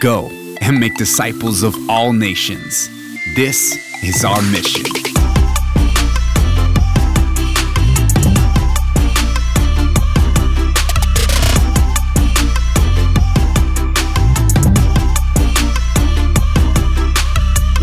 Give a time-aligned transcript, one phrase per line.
[0.00, 0.30] Go
[0.62, 2.88] and make disciples of all nations.
[3.36, 4.86] This is our mission.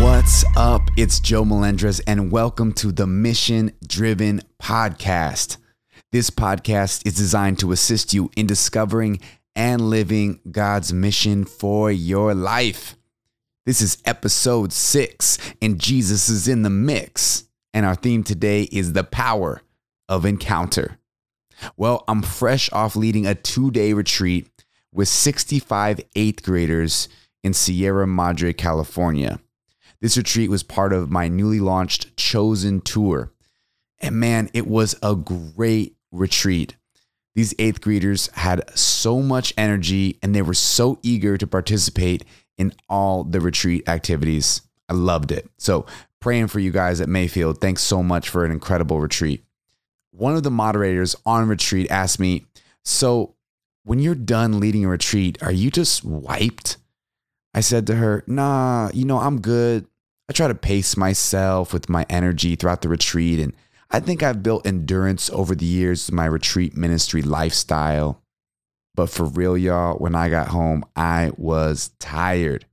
[0.00, 0.82] What's up?
[0.96, 5.56] It's Joe Melendrez, and welcome to the Mission Driven Podcast.
[6.10, 9.20] This podcast is designed to assist you in discovering
[9.54, 12.96] and living God's mission for your life.
[13.64, 17.44] This is episode six, and Jesus is in the mix.
[17.74, 19.62] And our theme today is the power
[20.08, 20.98] of encounter.
[21.76, 24.48] Well, I'm fresh off leading a two day retreat
[24.92, 27.08] with 65 eighth graders
[27.42, 29.40] in Sierra Madre, California.
[30.00, 33.32] This retreat was part of my newly launched Chosen Tour.
[34.00, 36.76] And man, it was a great retreat.
[37.34, 42.24] These eighth graders had so much energy and they were so eager to participate
[42.58, 44.62] in all the retreat activities.
[44.88, 45.48] I loved it.
[45.58, 45.86] So,
[46.20, 47.60] praying for you guys at Mayfield.
[47.60, 49.44] Thanks so much for an incredible retreat.
[50.10, 52.44] One of the moderators on retreat asked me,
[52.84, 53.34] So,
[53.84, 56.76] when you're done leading a retreat, are you just wiped?
[57.54, 59.86] I said to her, Nah, you know, I'm good.
[60.28, 63.54] I try to pace myself with my energy throughout the retreat and
[63.94, 68.22] I think I've built endurance over the years my retreat ministry lifestyle.
[68.94, 72.64] But for real, y'all, when I got home, I was tired.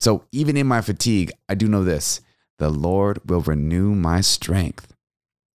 [0.00, 2.22] So even in my fatigue, I do know this
[2.58, 4.94] the Lord will renew my strength.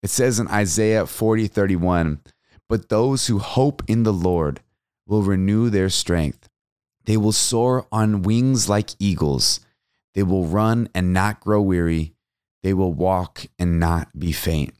[0.02, 2.20] It says in Isaiah 40 31,
[2.66, 4.60] but those who hope in the Lord
[5.06, 6.48] will renew their strength.
[7.04, 9.60] They will soar on wings like eagles.
[10.14, 12.14] They will run and not grow weary.
[12.62, 14.74] They will walk and not be faint.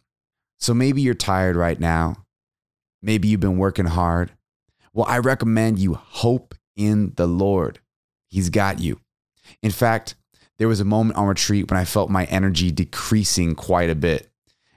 [0.59, 2.27] So maybe you're tired right now.
[3.03, 4.33] Maybe you've been working hard.
[4.92, 7.81] Well, I recommend you hope in the Lord.
[8.28, 9.00] He's got you.
[9.62, 10.14] In fact,
[10.59, 14.31] there was a moment on retreat when I felt my energy decreasing quite a bit.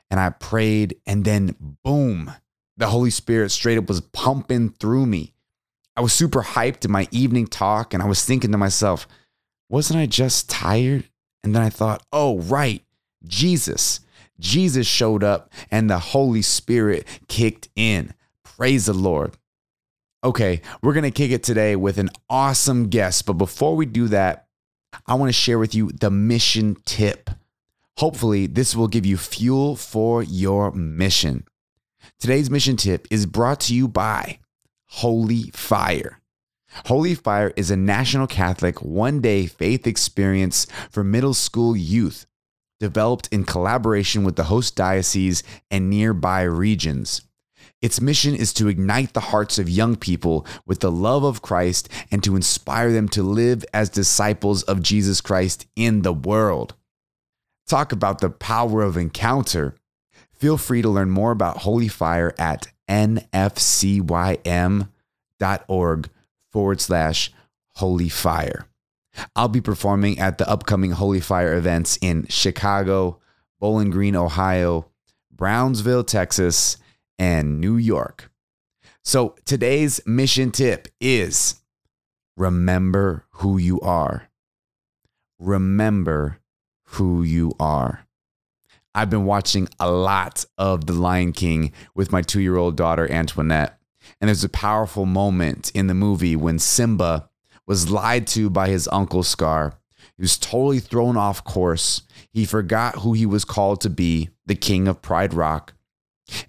[0.09, 2.31] And I prayed, and then boom,
[2.77, 5.33] the Holy Spirit straight up was pumping through me.
[5.97, 9.07] I was super hyped in my evening talk, and I was thinking to myself,
[9.69, 11.09] wasn't I just tired?
[11.43, 12.81] And then I thought, oh, right,
[13.25, 13.99] Jesus.
[14.39, 18.13] Jesus showed up and the Holy Spirit kicked in.
[18.43, 19.37] Praise the Lord.
[20.23, 23.25] Okay, we're going to kick it today with an awesome guest.
[23.25, 24.47] But before we do that,
[25.05, 27.29] I want to share with you the mission tip.
[27.97, 31.45] Hopefully, this will give you fuel for your mission.
[32.19, 34.39] Today's mission tip is brought to you by
[34.85, 36.19] Holy Fire.
[36.85, 42.25] Holy Fire is a national Catholic one day faith experience for middle school youth
[42.83, 47.21] developed in collaboration with the host diocese and nearby regions.
[47.81, 51.87] Its mission is to ignite the hearts of young people with the love of Christ
[52.11, 56.75] and to inspire them to live as disciples of Jesus Christ in the world.
[57.67, 59.75] Talk about the power of encounter.
[60.33, 64.09] Feel free to learn more about Holy Fire at nfcym.org
[66.51, 67.31] forward slash
[67.75, 68.67] holy fire.
[69.35, 73.19] I'll be performing at the upcoming Holy Fire events in Chicago,
[73.59, 74.87] Bowling Green, Ohio,
[75.31, 76.77] Brownsville, Texas,
[77.19, 78.31] and New York.
[79.03, 81.61] So today's mission tip is
[82.37, 84.29] remember who you are.
[85.39, 86.39] Remember
[86.85, 88.07] who you are.
[88.95, 93.11] I've been watching a lot of The Lion King with my two year old daughter,
[93.11, 93.79] Antoinette.
[94.21, 97.29] And there's a powerful moment in the movie when Simba
[97.67, 99.79] was lied to by his uncle Scar.
[100.17, 102.03] He was totally thrown off course.
[102.31, 105.73] He forgot who he was called to be, the king of Pride Rock.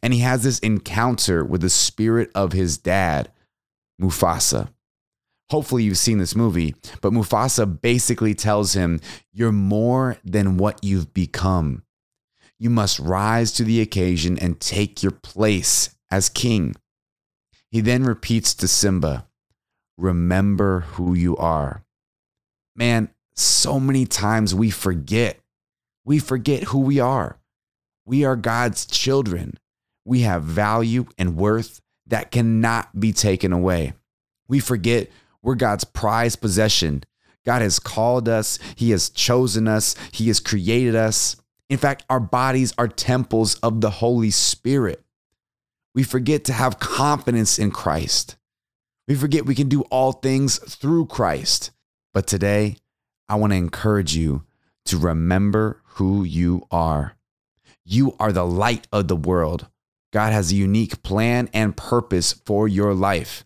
[0.03, 3.31] And he has this encounter with the spirit of his dad,
[4.01, 4.69] Mufasa.
[5.51, 9.01] Hopefully, you've seen this movie, but Mufasa basically tells him,
[9.33, 11.85] You're more than what you've become.
[12.59, 16.77] You must rise to the occasion and take your place as king.
[17.71, 19.27] He then repeats to Simba,
[19.97, 21.85] remember who you are.
[22.76, 25.38] Man, so many times we forget.
[26.05, 27.38] We forget who we are.
[28.05, 29.58] We are God's children.
[30.05, 33.94] We have value and worth that cannot be taken away.
[34.49, 35.11] We forget
[35.43, 37.05] we're God's prized possession.
[37.44, 41.37] God has called us, He has chosen us, He has created us.
[41.69, 45.02] In fact, our bodies are temples of the Holy Spirit.
[45.94, 48.37] We forget to have confidence in Christ.
[49.06, 51.71] We forget we can do all things through Christ.
[52.12, 52.77] But today,
[53.29, 54.45] I want to encourage you
[54.87, 57.17] to remember who you are.
[57.85, 59.67] You are the light of the world.
[60.12, 63.45] God has a unique plan and purpose for your life.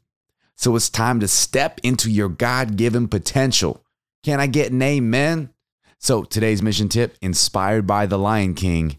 [0.55, 3.85] So it's time to step into your God given potential.
[4.23, 5.51] Can I get an amen?
[5.99, 8.99] So today's mission tip, inspired by the Lion King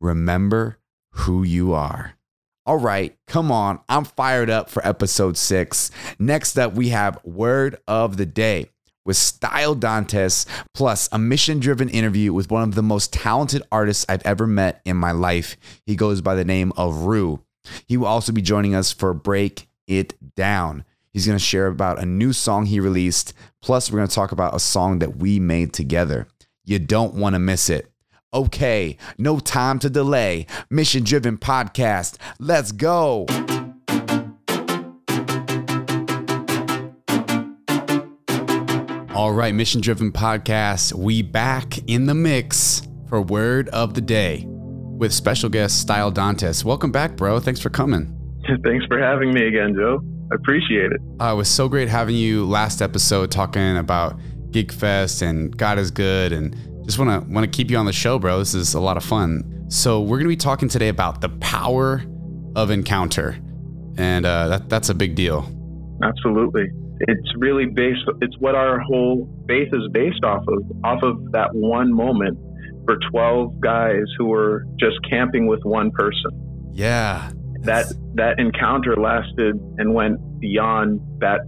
[0.00, 0.78] remember
[1.10, 2.14] who you are.
[2.70, 3.80] All right, come on.
[3.88, 5.90] I'm fired up for episode six.
[6.20, 8.70] Next up, we have Word of the Day
[9.04, 14.06] with Style Dantes, plus a mission driven interview with one of the most talented artists
[14.08, 15.56] I've ever met in my life.
[15.84, 17.42] He goes by the name of Rue.
[17.88, 20.84] He will also be joining us for Break It Down.
[21.12, 23.34] He's going to share about a new song he released.
[23.60, 26.28] Plus, we're going to talk about a song that we made together.
[26.64, 27.90] You don't want to miss it.
[28.32, 30.46] Okay, no time to delay.
[30.70, 32.16] Mission driven podcast.
[32.38, 33.26] Let's go.
[39.12, 40.92] All right, mission driven podcast.
[40.94, 46.64] We back in the mix for word of the day with special guest Style Dantes.
[46.64, 47.40] Welcome back, bro.
[47.40, 48.16] Thanks for coming.
[48.64, 50.04] Thanks for having me again, Joe.
[50.30, 51.00] I appreciate it.
[51.20, 54.20] Uh, it was so great having you last episode talking about
[54.52, 56.56] Gig Fest and God is good and
[56.90, 58.38] just want to want to keep you on the show, bro.
[58.40, 59.66] This is a lot of fun.
[59.68, 62.02] So we're gonna be talking today about the power
[62.56, 63.38] of encounter,
[63.96, 65.48] and uh, that that's a big deal.
[66.02, 66.66] Absolutely,
[67.00, 68.00] it's really based.
[68.20, 72.36] It's what our whole faith is based off of, off of that one moment
[72.84, 76.72] for twelve guys who were just camping with one person.
[76.72, 81.40] Yeah, that that encounter lasted and went beyond that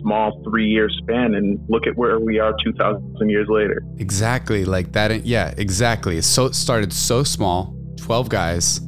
[0.00, 3.82] small three year span and look at where we are 2000 years later.
[3.98, 6.20] Exactly like that yeah exactly.
[6.20, 8.80] So it started so small 12 guys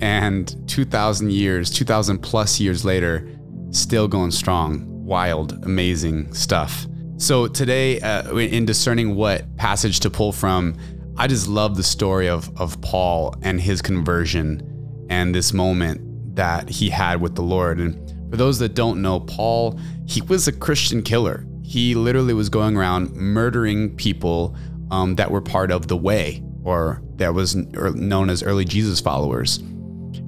[0.00, 3.28] and 2000 years 2000 plus years later
[3.70, 6.86] still going strong wild amazing stuff.
[7.16, 10.76] So today uh, in discerning what passage to pull from
[11.16, 14.62] i just love the story of of paul and his conversion
[15.10, 17.80] and this moment that he had with the lord.
[17.80, 21.46] And for those that don't know, Paul, he was a Christian killer.
[21.62, 24.56] He literally was going around murdering people
[24.90, 29.58] um, that were part of the way or that was known as early Jesus followers.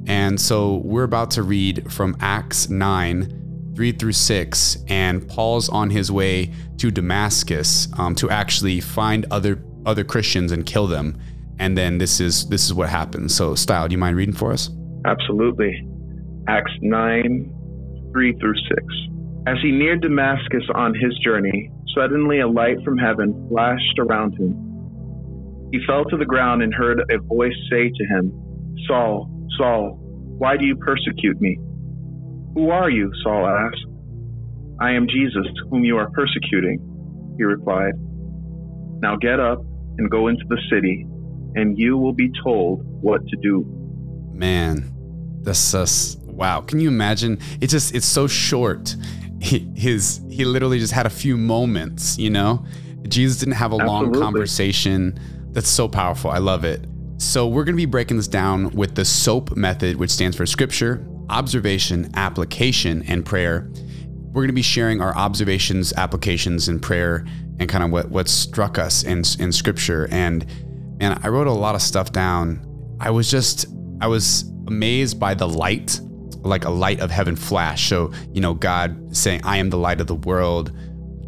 [0.07, 4.77] And so we're about to read from Acts 9 3 through 6.
[4.89, 10.67] And Paul's on his way to Damascus um, to actually find other other Christians and
[10.67, 11.19] kill them.
[11.59, 13.35] And then this is this is what happens.
[13.35, 14.71] So, Style, do you mind reading for us?
[15.05, 15.87] Absolutely.
[16.49, 17.60] Acts 9
[18.13, 18.83] 3 through 6.
[19.47, 25.71] As he neared Damascus on his journey, suddenly a light from heaven flashed around him.
[25.73, 28.33] He fell to the ground and heard a voice say to him,
[28.87, 29.99] Saul, Saul,
[30.39, 31.59] why do you persecute me?
[32.55, 33.11] Who are you?
[33.23, 33.87] Saul asked.
[34.81, 37.93] I am Jesus, whom you are persecuting, he replied.
[39.03, 39.61] Now get up
[39.99, 41.07] and go into the city,
[41.55, 43.65] and you will be told what to do.
[44.33, 44.93] Man,
[45.43, 46.63] that's us wow.
[46.63, 47.39] Can you imagine?
[47.61, 48.97] It's just it's so short.
[49.41, 52.65] He, his he literally just had a few moments, you know.
[53.07, 54.19] Jesus didn't have a Absolutely.
[54.19, 55.21] long conversation.
[55.53, 56.31] That's so powerful.
[56.31, 56.87] I love it.
[57.19, 60.47] So we're going to be breaking this down with the SOAP method, which stands for
[60.47, 63.71] scripture, observation, application, and prayer.
[64.29, 67.27] We're going to be sharing our observations, applications, and prayer,
[67.59, 70.09] and kind of what what struck us in in scripture.
[70.11, 70.47] And
[70.99, 72.65] man, I wrote a lot of stuff down.
[72.99, 73.67] I was just
[74.01, 76.01] I was amazed by the light
[76.43, 77.89] like a light of heaven flash.
[77.89, 80.73] So, you know, God saying, I am the light of the world,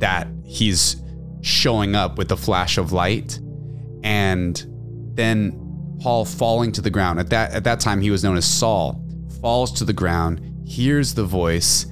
[0.01, 0.97] that he's
[1.43, 3.39] showing up with a flash of light.
[4.03, 4.65] And
[5.15, 7.21] then Paul falling to the ground.
[7.21, 9.05] At that at that time he was known as Saul,
[9.41, 11.87] falls to the ground, hears the voice,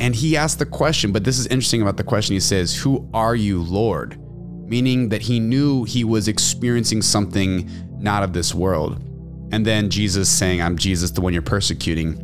[0.00, 2.34] and he asks the question, but this is interesting about the question.
[2.34, 4.20] He says, Who are you, Lord?
[4.68, 9.02] Meaning that he knew he was experiencing something not of this world.
[9.50, 12.22] And then Jesus saying, I'm Jesus, the one you're persecuting.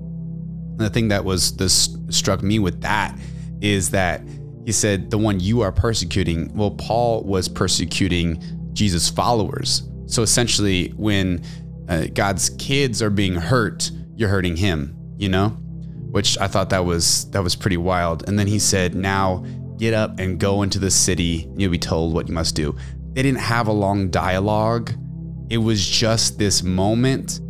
[0.75, 3.17] And the thing that was this struck me with that
[3.61, 4.23] is that
[4.65, 6.55] he said the one you are persecuting.
[6.55, 9.89] Well, Paul was persecuting Jesus' followers.
[10.07, 11.45] So essentially, when
[11.89, 14.97] uh, God's kids are being hurt, you're hurting him.
[15.17, 15.51] You know,
[16.11, 18.29] which I thought that was that was pretty wild.
[18.29, 19.45] And then he said, "Now
[19.79, 21.49] get up and go into the city.
[21.57, 22.75] You'll be told what you must do."
[23.13, 24.93] They didn't have a long dialogue.
[25.51, 27.41] It was just this moment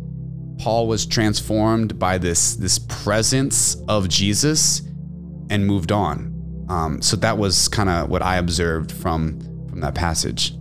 [0.57, 4.81] Paul was transformed by this this presence of Jesus
[5.49, 6.33] and moved on.
[6.69, 10.53] Um, so that was kind of what I observed from from that passage.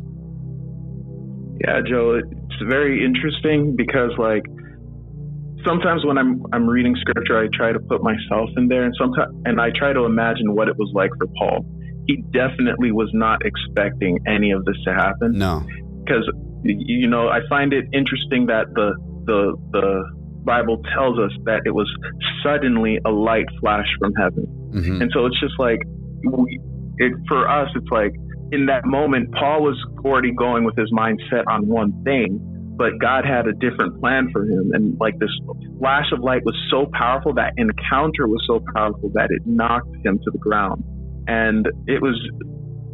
[1.60, 4.44] Yeah, Joe, it's very interesting because like
[5.64, 9.34] sometimes when I'm I'm reading scripture, I try to put myself in there, and sometimes
[9.44, 11.64] and I try to imagine what it was like for Paul.
[12.06, 15.32] He definitely was not expecting any of this to happen.
[15.32, 15.64] No,
[16.04, 16.30] because
[16.62, 18.94] you know I find it interesting that the
[19.26, 20.04] the the
[20.44, 21.90] Bible tells us that it was
[22.44, 24.46] suddenly a light flash from heaven.
[24.74, 25.02] Mm-hmm.
[25.02, 25.78] And so it's just like,
[26.22, 26.60] we,
[26.98, 28.12] it, for us, it's like
[28.52, 32.38] in that moment, Paul was already going with his mind set on one thing,
[32.76, 34.72] but God had a different plan for him.
[34.74, 35.30] And like this
[35.78, 40.18] flash of light was so powerful, that encounter was so powerful that it knocked him
[40.18, 40.84] to the ground.
[41.26, 42.20] And it was,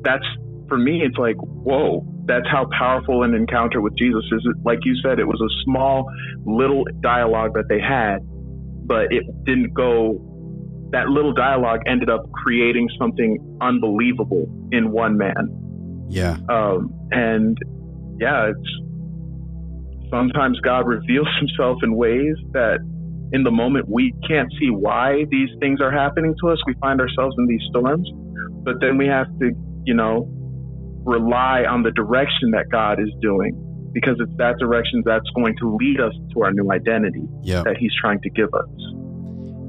[0.03, 0.25] that's
[0.69, 4.47] for me, it's like, whoa, that's how powerful an encounter with Jesus is.
[4.65, 6.09] Like you said, it was a small
[6.47, 8.19] little dialogue that they had,
[8.87, 10.27] but it didn't go.
[10.93, 16.07] That little dialogue ended up creating something unbelievable in one man.
[16.09, 16.37] Yeah.
[16.49, 17.59] Um, and
[18.21, 22.79] yeah, it's sometimes God reveals himself in ways that
[23.33, 26.59] in the moment we can't see why these things are happening to us.
[26.67, 28.09] We find ourselves in these storms,
[28.65, 29.51] but then we have to,
[29.85, 30.29] you know,
[31.05, 35.77] rely on the direction that God is doing because it's that direction that's going to
[35.77, 37.65] lead us to our new identity yep.
[37.65, 38.69] that He's trying to give us.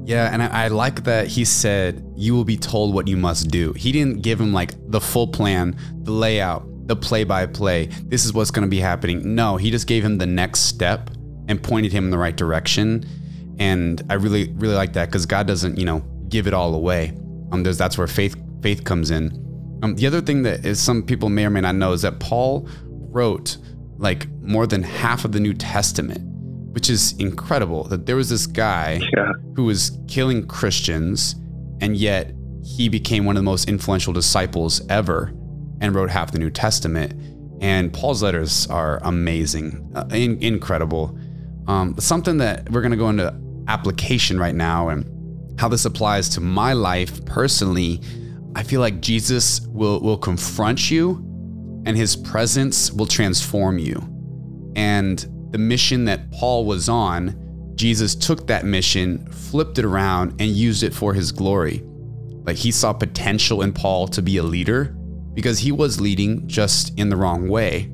[0.04, 3.48] Yeah, and I, I, like that he said, You will be told what you must
[3.48, 3.72] do.
[3.74, 7.86] He didn't give him like the full plan, the layout, the play by play.
[7.86, 9.34] This is what's going to be happening.
[9.34, 11.10] No, he just gave him the next step
[11.48, 13.06] and pointed him in the right direction.
[13.58, 17.12] And I really, really like that because God doesn't, you know, give it all away.
[17.52, 19.30] Um, there's, that's where faith faith comes in.
[19.82, 22.20] Um, the other thing that is some people may or may not know is that
[22.20, 23.58] Paul wrote
[23.98, 26.20] like more than half of the New Testament,
[26.72, 27.84] which is incredible.
[27.84, 29.32] That there was this guy yeah.
[29.54, 31.34] who was killing Christians,
[31.80, 32.32] and yet
[32.64, 35.32] he became one of the most influential disciples ever
[35.80, 37.14] and wrote half the New Testament.
[37.60, 41.16] And Paul's letters are amazing, uh, in, incredible.
[41.66, 43.34] Um, something that we're going to go into
[43.68, 45.08] application right now and
[45.60, 48.00] how this applies to my life personally
[48.54, 51.16] I feel like Jesus will will confront you
[51.86, 53.96] and his presence will transform you.
[54.76, 55.18] And
[55.50, 60.82] the mission that Paul was on, Jesus took that mission, flipped it around and used
[60.82, 61.82] it for his glory.
[62.44, 64.96] Like he saw potential in Paul to be a leader
[65.34, 67.90] because he was leading just in the wrong way.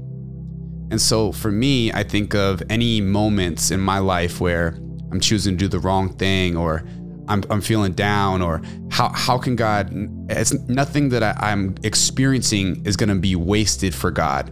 [0.90, 4.78] And so for me, I think of any moments in my life where
[5.10, 6.84] I'm choosing to do the wrong thing or
[7.28, 9.90] I'm, I'm feeling down or how, how can God,
[10.30, 14.50] it's nothing that I, am experiencing is going to be wasted for God.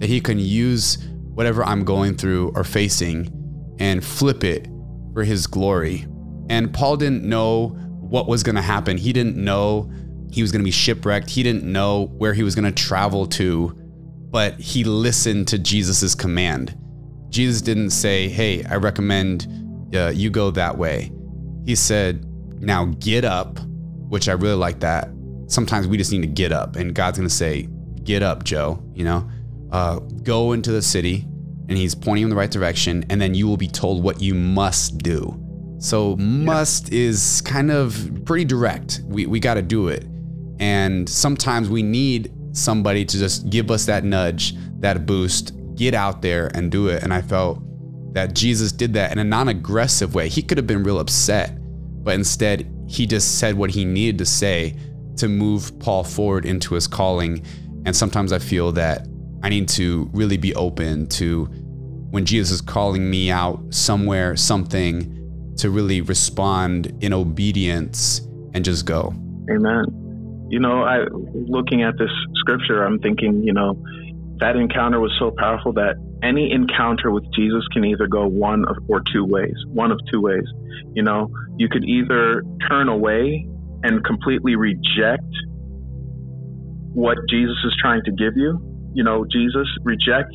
[0.00, 0.98] That He can use
[1.34, 3.30] whatever I'm going through or facing
[3.78, 4.68] and flip it
[5.12, 6.06] for His glory.
[6.48, 7.68] And Paul didn't know
[8.00, 8.96] what was going to happen.
[8.96, 9.90] He didn't know
[10.30, 11.30] he was going to be shipwrecked.
[11.30, 13.68] He didn't know where he was going to travel to,
[14.30, 16.76] but he listened to Jesus's command.
[17.28, 19.46] Jesus didn't say, Hey, I recommend
[19.94, 21.12] uh, you go that way
[21.64, 22.24] he said,
[22.60, 23.58] Now get up,
[24.08, 25.08] which I really like that.
[25.46, 27.68] Sometimes we just need to get up, and God's going to say,
[28.02, 29.28] Get up, Joe, you know,
[29.70, 31.26] uh, go into the city,
[31.68, 34.34] and he's pointing in the right direction, and then you will be told what you
[34.34, 35.40] must do.
[35.78, 37.00] So, must yeah.
[37.00, 39.02] is kind of pretty direct.
[39.06, 40.06] We, we got to do it.
[40.60, 46.22] And sometimes we need somebody to just give us that nudge, that boost, get out
[46.22, 47.02] there and do it.
[47.02, 47.62] And I felt
[48.14, 50.28] that Jesus did that in a non aggressive way.
[50.28, 51.58] He could have been real upset,
[52.02, 54.76] but instead, he just said what he needed to say
[55.16, 57.44] to move Paul forward into his calling.
[57.84, 59.06] And sometimes I feel that
[59.42, 61.44] I need to really be open to
[62.10, 68.20] when Jesus is calling me out somewhere, something, to really respond in obedience
[68.54, 69.12] and just go.
[69.50, 70.46] Amen.
[70.48, 73.74] You know, I looking at this scripture, I'm thinking, you know,
[74.38, 78.76] that encounter was so powerful that any encounter with Jesus can either go one of,
[78.88, 79.54] or two ways.
[79.68, 80.44] One of two ways.
[80.94, 81.28] You know,
[81.58, 83.46] you could either turn away
[83.82, 85.30] and completely reject
[86.94, 88.58] what Jesus is trying to give you.
[88.94, 90.30] You know, Jesus, reject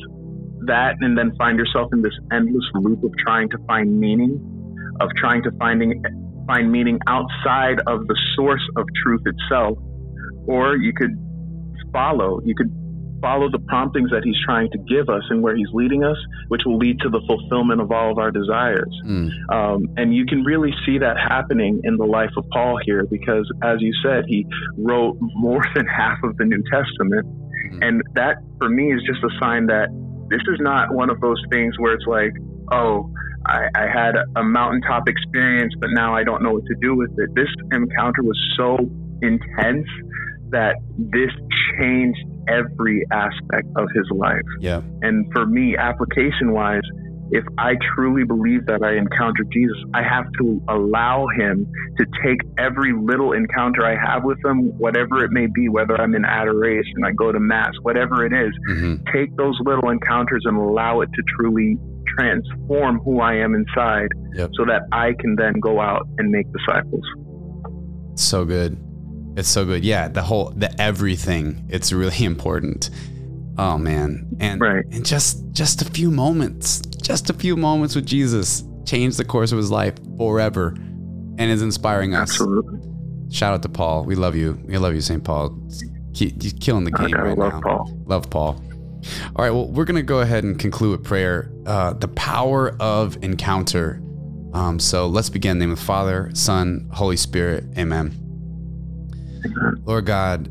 [0.66, 4.38] that and then find yourself in this endless loop of trying to find meaning,
[5.00, 6.02] of trying to finding
[6.46, 9.78] find meaning outside of the source of truth itself.
[10.46, 11.16] Or you could
[11.92, 12.70] follow, you could
[13.20, 16.16] follow the promptings that he's trying to give us and where he's leading us,
[16.48, 18.92] which will lead to the fulfillment of all of our desires.
[19.06, 19.30] Mm.
[19.52, 23.50] Um, and you can really see that happening in the life of Paul here because,
[23.62, 24.46] as you said, he
[24.76, 27.26] wrote more than half of the New Testament.
[27.26, 27.86] Mm.
[27.86, 29.88] And that, for me, is just a sign that
[30.30, 32.32] this is not one of those things where it's like,
[32.72, 33.10] oh,
[33.46, 37.10] I, I had a mountaintop experience, but now I don't know what to do with
[37.18, 37.34] it.
[37.34, 38.76] This encounter was so
[39.22, 39.86] intense
[40.50, 41.30] that this
[41.78, 44.40] changed every aspect of his life.
[44.60, 44.82] Yeah.
[45.02, 46.82] And for me, application wise,
[47.32, 52.38] if I truly believe that I encountered Jesus, I have to allow him to take
[52.58, 57.04] every little encounter I have with him, whatever it may be, whether I'm in adoration,
[57.04, 59.04] I go to mass, whatever it is, mm-hmm.
[59.14, 61.78] take those little encounters and allow it to truly
[62.18, 64.50] transform who I am inside Yep.
[64.54, 67.04] so that I can then go out and make disciples.
[68.14, 68.78] So good.
[69.36, 69.84] It's so good.
[69.84, 71.66] Yeah, the whole the everything.
[71.68, 72.90] It's really important.
[73.58, 74.28] Oh man.
[74.40, 74.84] And Right.
[74.90, 76.80] and just just a few moments.
[77.02, 80.74] Just a few moments with Jesus changed the course of his life forever
[81.38, 82.30] and is inspiring us.
[82.30, 82.80] Absolutely.
[83.30, 84.04] Shout out to Paul.
[84.04, 84.58] We love you.
[84.64, 85.22] We love you, St.
[85.22, 85.56] Paul.
[86.14, 87.60] Keep, you're killing the game right love now.
[87.60, 88.02] Paul.
[88.06, 88.60] Love Paul.
[89.36, 91.50] All right, well, we're going to go ahead and conclude with prayer.
[91.64, 94.02] Uh, the power of encounter.
[94.52, 95.58] Um, so let's begin.
[95.58, 97.64] Name of the Father, Son, Holy Spirit.
[97.78, 98.16] Amen.
[99.84, 100.48] Lord God,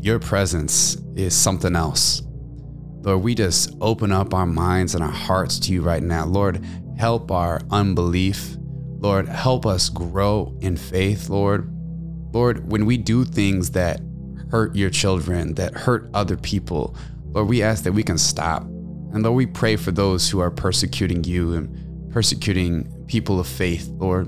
[0.00, 2.22] your presence is something else.
[3.02, 6.26] Lord, we just open up our minds and our hearts to you right now.
[6.26, 6.64] Lord,
[6.96, 8.56] help our unbelief.
[8.98, 11.72] Lord, help us grow in faith, Lord.
[12.32, 14.00] Lord, when we do things that
[14.50, 16.96] hurt your children, that hurt other people,
[17.26, 18.62] Lord, we ask that we can stop.
[18.62, 23.88] And Lord, we pray for those who are persecuting you and persecuting people of faith,
[23.88, 24.26] Lord.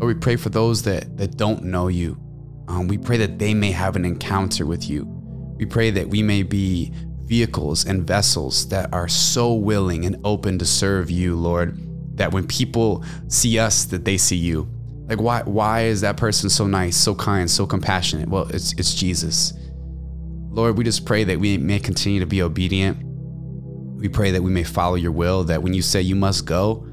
[0.00, 2.18] Lord, we pray for those that, that don't know you.
[2.68, 5.04] Um, we pray that they may have an encounter with you.
[5.56, 6.92] We pray that we may be
[7.24, 11.78] vehicles and vessels that are so willing and open to serve you, Lord,
[12.16, 14.68] that when people see us, that they see you.
[15.08, 18.28] Like why why is that person so nice, so kind, so compassionate?
[18.28, 19.52] Well, it's it's Jesus.
[20.50, 22.98] Lord, we just pray that we may continue to be obedient.
[23.98, 26.86] We pray that we may follow your will, that when you say you must go,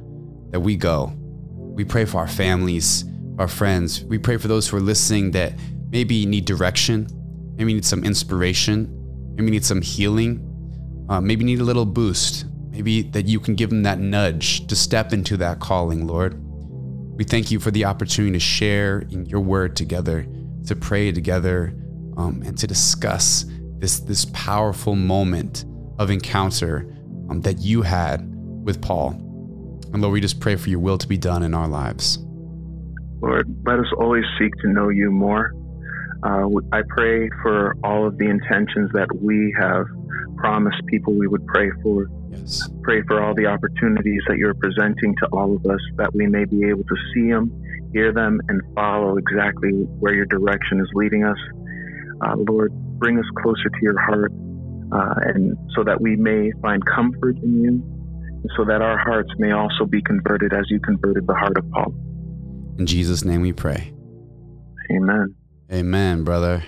[0.52, 1.14] that we go.
[1.58, 3.06] We pray for our families,
[3.40, 4.04] our friends.
[4.04, 5.54] We pray for those who are listening that
[5.90, 7.08] maybe need direction,
[7.56, 8.90] maybe need some inspiration,
[9.36, 10.50] maybe need some healing,
[11.10, 14.76] uh, maybe need a little boost, maybe that you can give them that nudge to
[14.76, 16.40] step into that calling, Lord.
[17.16, 20.26] We thank you for the opportunity to share in your word together,
[20.66, 21.76] to pray together,
[22.18, 23.46] um, and to discuss
[23.78, 25.66] this this powerful moment
[26.00, 26.92] of encounter
[27.30, 28.22] um, that you had
[28.64, 29.10] with Paul.
[29.92, 32.18] And Lord, we just pray for your will to be done in our lives.
[33.24, 35.54] Lord, let us always seek to know you more.
[36.24, 39.86] Uh, I pray for all of the intentions that we have
[40.36, 42.08] promised people we would pray for.
[42.32, 42.70] Yes.
[42.82, 46.44] Pray for all the opportunities that you're presenting to all of us that we may
[46.44, 47.50] be able to see them,
[47.94, 51.38] hear them, and follow exactly where your direction is leading us.
[52.26, 54.34] Uh, Lord, bring us closer to your heart,
[54.92, 59.30] uh, and so that we may find comfort in you, and so that our hearts
[59.38, 61.94] may also be converted as you converted the heart of Paul.
[62.78, 63.94] In Jesus' name we pray.
[64.92, 65.36] Amen.
[65.72, 66.64] Amen, brother.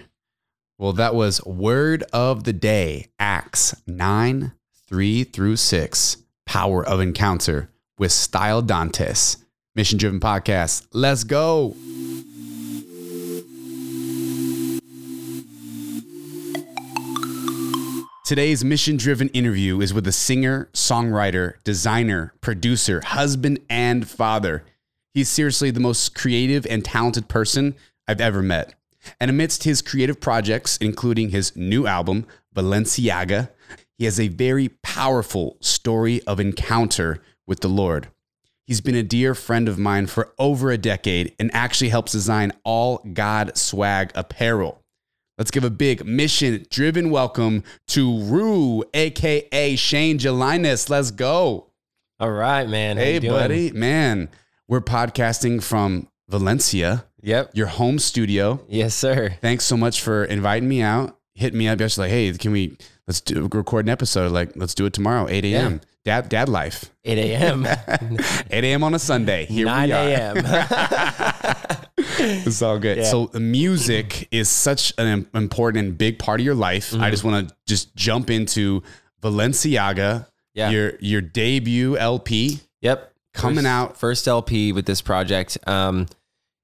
[0.78, 4.54] Well, that was word of the day, Acts 9,
[4.88, 6.18] 3 through 6.
[6.46, 9.38] Power of encounter with Style Dantes.
[9.74, 10.88] Mission driven podcast.
[10.94, 11.76] Let's go.
[18.26, 24.64] Today's mission driven interview is with a singer, songwriter, designer, producer, husband, and father.
[25.16, 27.76] He's seriously the most creative and talented person
[28.06, 28.76] I've ever met.
[29.18, 33.50] And amidst his creative projects, including his new album, Valenciaga,
[33.98, 38.10] he has a very powerful story of encounter with the Lord.
[38.68, 42.52] He's been a dear friend of mine for over a decade and actually helps design
[42.66, 44.82] all God swag apparel.
[45.38, 50.90] Let's give a big mission driven welcome to Rue, aka Shane Jelinas.
[50.90, 51.68] Let's go.
[52.20, 52.98] All right, man.
[52.98, 53.72] How Hey, buddy.
[53.72, 54.30] Man,
[54.68, 57.52] we're podcasting from Valencia, Yep.
[57.54, 58.64] your home studio.
[58.68, 59.36] Yes, sir.
[59.42, 61.18] Thanks so much for inviting me out.
[61.36, 62.04] Hit me up yesterday.
[62.04, 64.32] Like, hey, can we let's do record an episode?
[64.32, 65.82] Like, let's do it tomorrow, 8 a.m.
[66.06, 66.92] Dad, dad life.
[67.04, 67.66] 8 a.m.
[68.52, 68.84] 8 a.m.
[68.84, 69.46] on a Sunday.
[69.46, 70.08] Here 9 we are.
[70.08, 71.78] a.m.
[72.18, 72.98] It's all good.
[73.00, 73.04] Yeah.
[73.06, 76.92] So the music is such an important and big part of your life.
[76.92, 77.04] Mm-hmm.
[77.04, 78.82] I just want to just jump into
[79.22, 80.70] Valenciaga, Yeah.
[80.70, 83.14] your your debut LP yep.
[83.36, 83.98] Coming First- out.
[83.98, 85.58] First LP with this project.
[85.68, 86.08] Um,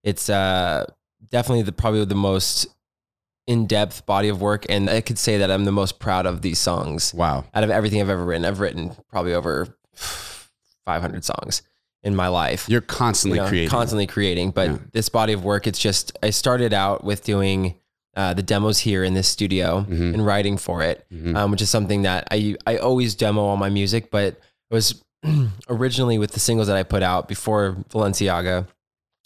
[0.03, 0.85] it's uh,
[1.29, 2.67] definitely the probably the most
[3.47, 6.59] in-depth body of work, and I could say that I'm the most proud of these
[6.59, 7.45] songs Wow.
[7.53, 8.45] out of everything I've ever written.
[8.45, 9.75] I've written probably over
[10.85, 11.61] 500 songs
[12.03, 12.67] in my life.
[12.69, 13.69] You're constantly you know, creating.
[13.69, 14.51] constantly creating.
[14.51, 14.77] But Yeah.
[14.93, 17.75] this body of work, it's just I started out with doing
[18.15, 20.13] uh, the demos here in this studio Mhm.
[20.15, 21.33] and writing for it, Mhm.
[21.37, 24.11] um, which is something that I I always demo all my music.
[24.11, 25.01] But it was
[25.69, 28.67] originally with the singles that I put out before Valenciaga.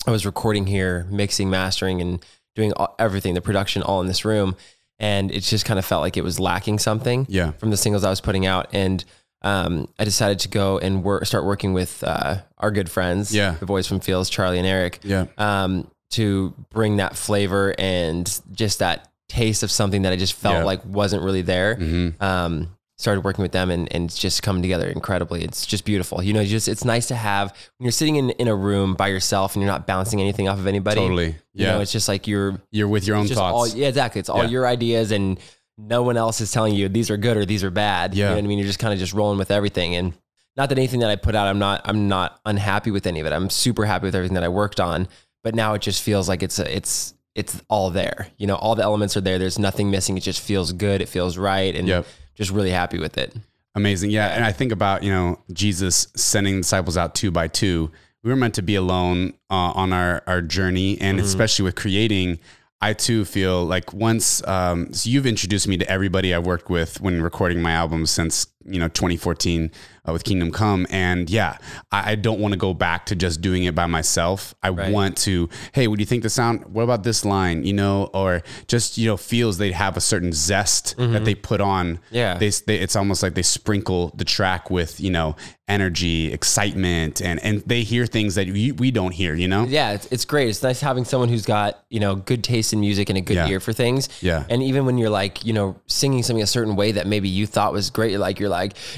[0.07, 2.23] I was recording here, mixing, mastering, and
[2.55, 4.55] doing all, everything, the production all in this room.
[4.99, 7.51] And it just kind of felt like it was lacking something Yeah.
[7.53, 8.69] from the singles I was putting out.
[8.71, 9.03] And
[9.41, 13.55] um, I decided to go and work, start working with uh, our good friends, Yeah.
[13.59, 15.25] the boys from Fields, Charlie and Eric, Yeah.
[15.37, 20.55] um, to bring that flavor and just that taste of something that I just felt
[20.57, 20.63] Yeah.
[20.63, 21.75] like wasn't really there.
[21.75, 25.43] hmm Um, started working with them and, and it's just come together incredibly.
[25.43, 26.23] It's just beautiful.
[26.23, 29.07] You know, just it's nice to have when you're sitting in, in a room by
[29.09, 31.01] yourself and you're not bouncing anything off of anybody.
[31.01, 31.25] Totally.
[31.53, 31.71] You Yeah.
[31.73, 33.39] know, it's just like you're You're with your own thoughts.
[33.39, 34.19] all yeah, exactly.
[34.19, 34.49] It's all Yeah.
[34.49, 35.39] your ideas and
[35.77, 38.13] no one else is telling you these are good or these are bad.
[38.15, 38.29] You Yeah.
[38.29, 38.59] know what I mean?
[38.59, 39.93] You're just kind of just rolling with everything.
[39.95, 40.13] And
[40.55, 43.25] not that anything that I put out, I'm not I'm not unhappy with any of
[43.25, 43.33] it.
[43.33, 45.09] I'm super happy with everything that I worked on.
[45.43, 48.27] But now it just feels like it's a, it's it's all there.
[48.37, 49.37] You know, all the elements are there.
[49.37, 50.15] There's nothing missing.
[50.15, 51.01] It just feels good.
[51.01, 51.75] It feels right.
[51.75, 52.05] And Yep.
[52.35, 53.33] Just really happy with it.
[53.73, 54.11] Amazing.
[54.11, 54.27] Yeah.
[54.27, 57.91] And I think about, you know, Jesus sending disciples out two by two.
[58.23, 60.99] We were meant to be alone uh, on our, our journey.
[61.01, 61.25] And Mm-hmm.
[61.25, 62.39] especially with creating,
[62.81, 67.01] I too feel like once, um, so you've introduced me to everybody I've worked with
[67.01, 69.71] when recording my albums since, you know, 2014
[70.07, 70.85] uh, with Kingdom Come.
[70.89, 71.57] And yeah,
[71.91, 74.53] I, I don't want to go back to just doing it by myself.
[74.63, 74.91] I Right.
[74.91, 76.65] want to, hey, what do you think the sound?
[76.65, 77.63] What about this line?
[77.63, 81.61] You know, or just, you know, feels they have a certain zest that they put
[81.61, 82.15] on Mm-hmm.
[82.15, 82.37] Yeah.
[82.37, 85.35] they, they it's almost like they sprinkle the track with you know
[85.67, 89.91] energy excitement and and they hear things that we, we don't hear you know Yeah,
[89.93, 90.47] it's, it's great.
[90.49, 93.35] It's nice having someone who's got, you know, good taste in music and a good
[93.35, 93.47] Yeah.
[93.49, 94.07] ear for things.
[94.21, 94.45] Yeah.
[94.49, 97.45] And even when you're like, you know, singing something a certain way that maybe you
[97.47, 98.54] thought was great, like, you're like,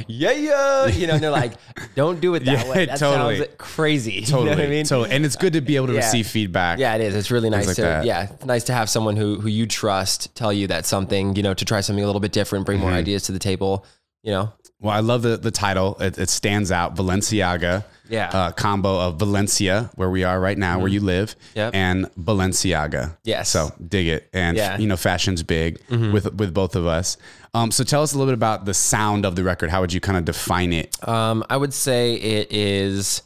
[0.07, 1.53] yeah, yeah, you know, and they're like,
[1.95, 2.85] don't do it that Yeah, way.
[2.85, 3.37] That totally.
[3.37, 4.21] sounds crazy.
[4.21, 4.85] totally You know I mean?
[4.85, 5.99] totally and it's good to be able to Yeah.
[5.99, 7.15] receive feedback Yeah, it is.
[7.15, 8.05] It's really nice like to that.
[8.05, 11.43] yeah, it's nice to have someone who who you trust tell you that something, you
[11.43, 12.87] know, to try something a little bit different, bring Mm-hmm.
[12.87, 13.85] more ideas to the table,
[14.23, 14.51] you know.
[14.79, 18.27] Well i love the the title it, it stands out valenciaga Yeah.
[18.27, 18.37] Mm-hmm.
[18.37, 21.75] uh, combo of valencia where we are right now where you live Yep.
[21.75, 23.49] and balenciaga Yes.
[23.49, 24.73] so dig it and Yeah.
[24.73, 24.81] Mm-hmm.
[24.81, 27.17] you know fashion's big with with both of us
[27.53, 29.91] um so tell us a little bit about the sound of the record how would
[29.93, 33.21] you kind of define it Um, I would say it is.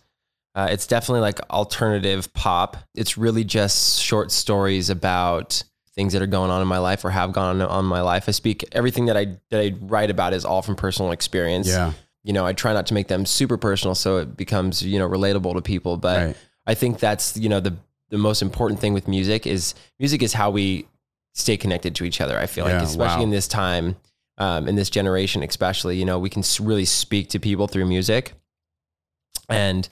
[0.54, 2.76] Uh, it's definitely like alternative pop.
[2.94, 5.64] It's really just short stories about
[5.96, 8.30] things that are going on in my life or have gone on in my life.
[8.30, 11.68] I speak everything that I that I write about is all from personal experience.
[11.68, 15.00] yeah You know, I try not to make them super personal so it becomes you
[15.00, 15.98] know relatable to people.
[15.98, 16.38] But Right.
[16.68, 17.76] I think that's you know the
[18.10, 20.86] the most important thing with music is music is how we
[21.34, 22.38] stay connected to each other.
[22.38, 23.24] I feel Yeah, like especially wow.
[23.24, 23.96] in this time,
[24.38, 28.34] um, in this generation, especially you know we can really speak to people through music,
[29.50, 29.88] and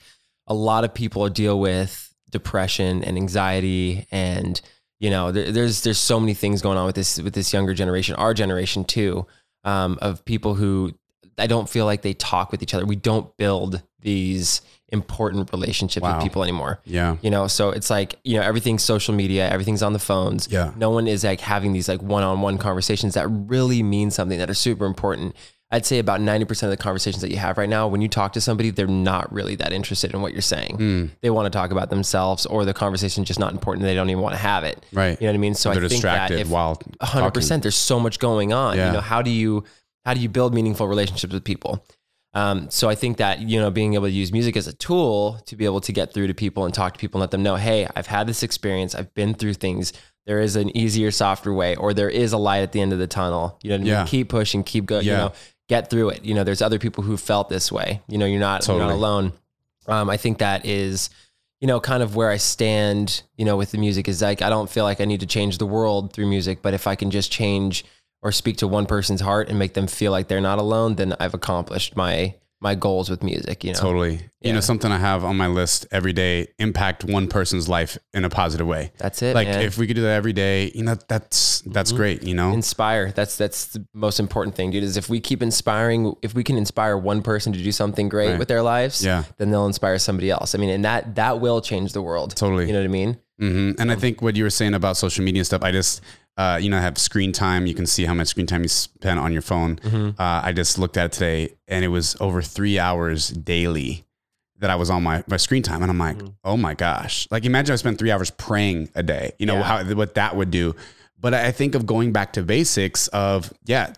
[0.46, 4.60] a lot of people deal with depression and anxiety and
[5.00, 7.74] you know there, there's there's so many things going on with this with this younger
[7.74, 9.26] generation our generation too
[9.64, 10.92] um, of people who
[11.38, 12.84] i don't feel like they talk with each other.
[12.86, 16.16] We don't build these important relationships Wow.
[16.16, 16.80] with people anymore.
[16.84, 17.16] Yeah.
[17.22, 20.48] You know so it's like you know everything's social media everything's on the phones.
[20.50, 20.72] Yeah.
[20.76, 24.54] no one is like having these like one-on-one conversations that really mean something that are
[24.54, 25.34] super important
[25.72, 28.32] i'd say about 90% of the conversations that you have right now when you talk
[28.32, 31.50] to somebody they're not really that interested in what you're saying Mm, they want to
[31.56, 34.64] talk about themselves or the conversation's just not important they don't even want to have
[34.64, 37.22] it right you know what i mean so they're i think that if while hundred
[37.26, 37.32] talking.
[37.32, 37.62] percent.
[37.62, 38.76] There's so much going on.
[38.76, 38.86] Yeah.
[38.88, 39.64] You know, how do you
[40.04, 41.84] how do you build meaningful relationships with people?
[42.32, 45.40] Um, so I think that you know being able to use music as a tool
[45.46, 47.42] to be able to get through to people and talk to people and let them
[47.42, 48.94] know, hey, I've had this experience.
[48.94, 49.92] I've been through things.
[50.26, 52.98] There is an easier, softer way, or there is a light at the end of
[53.00, 53.58] the tunnel.
[53.62, 53.86] You know, what I mean?
[53.92, 54.06] Yeah.
[54.06, 55.04] keep pushing, keep going.
[55.04, 55.12] Yeah.
[55.12, 55.32] You know,
[55.70, 56.24] get through it.
[56.24, 58.02] You know, there's other people who felt this way.
[58.08, 59.32] You know, you're not you're not alone.
[59.86, 61.08] Um, I think that is
[61.60, 64.48] you know, kind of where I stand, you know, with the music is like I
[64.48, 67.10] don't feel like I need to change the world through music, but if I can
[67.10, 67.84] just change
[68.22, 71.14] or speak to one person's heart and make them feel like they're not alone, then
[71.20, 73.78] I've accomplished my my goals with music, you know.
[73.78, 74.20] Totally.
[74.42, 78.24] You know, something I have on my list every day, impact one person's life in
[78.24, 78.92] a positive way.
[78.98, 79.34] That's it.
[79.34, 79.62] Like man.
[79.62, 81.96] if we could do that every day, you know, that's that's Mhm.
[81.96, 82.52] great, you know?
[82.52, 83.12] inspire.
[83.12, 84.82] That's that's the most important thing, dude.
[84.84, 88.30] Is if we keep inspiring, if we can inspire one person to do something great
[88.30, 88.38] Right.
[88.38, 89.24] with their lives, Yeah.
[89.38, 90.54] then they'll inspire somebody else.
[90.54, 92.34] I mean, and that that will change the world.
[92.36, 92.66] Totally.
[92.66, 93.16] You know what I mean?
[93.40, 93.80] Mm-hmm.
[93.80, 96.02] And I think what you were saying about social media and stuff, I just,
[96.40, 97.66] uh, you know, I have screen time.
[97.66, 99.76] You can see how much screen time you spend on your phone.
[99.76, 100.20] Mm-hmm.
[100.20, 104.04] Uh, I just looked at it today and it was over three hours daily
[104.60, 105.82] that I was on my, my screen time.
[105.82, 107.26] And I'm like, oh my gosh.
[107.30, 109.62] Like imagine I spent three hours praying a day, you know, Yeah.
[109.84, 110.74] how, what that would do.
[111.18, 113.92] But I think of going back to basics of, yeah,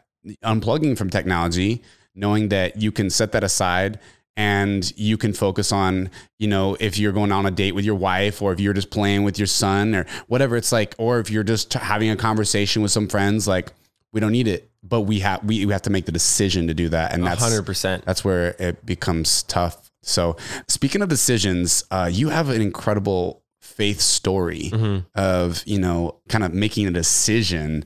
[0.44, 1.82] unplugging from technology,
[2.14, 3.98] knowing that you can set that aside
[4.36, 7.94] and you can focus on, you know, if you're going on a date with your
[7.94, 11.30] wife or if you're just playing with your son or whatever it's like, or if
[11.30, 13.72] you're just having a conversation with some friends, like
[14.12, 16.74] we don't need it, but we have, we, we have to make the decision to
[16.74, 17.12] do that.
[17.12, 18.04] And that's, hundred percent.
[18.04, 19.90] that's where it becomes tough.
[20.02, 25.06] So speaking of decisions, uh, you have an incredible faith story Mm-hmm.
[25.14, 27.84] of, you know, kind of making a decision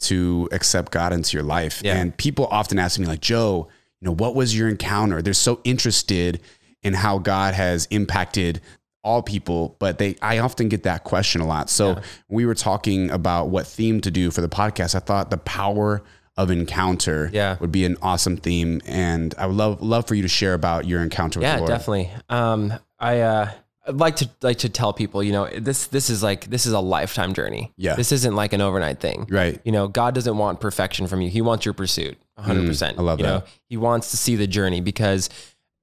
[0.00, 1.82] to accept God into your life.
[1.84, 1.96] Yeah.
[1.96, 3.68] And people often ask me like, Joe,
[4.00, 5.22] you know, what was your encounter?
[5.22, 6.40] They're so interested
[6.82, 8.60] in how God has impacted
[9.04, 11.70] all people, but they I often get that question a lot.
[11.70, 12.00] So Yeah.
[12.28, 14.94] we were talking about what theme to do for the podcast.
[14.94, 16.02] I thought the power
[16.36, 17.56] of encounter Yeah.
[17.60, 18.80] would be an awesome theme.
[18.86, 21.62] And I would love love for you to share about your encounter with yeah the
[21.62, 21.70] Lord.
[21.70, 23.50] definitely um i uh
[23.90, 26.80] like to like to tell people, you know, this this is like this is a
[26.80, 27.72] lifetime journey.
[27.76, 27.94] Yeah.
[27.94, 29.26] This isn't like an overnight thing.
[29.30, 29.60] Right.
[29.64, 31.30] You know, God doesn't want perfection from you.
[31.30, 32.18] He wants your pursuit.
[32.38, 32.66] 100%.
[32.94, 33.30] Mm, I love you that.
[33.30, 33.44] Know?
[33.68, 35.28] He wants to see the journey because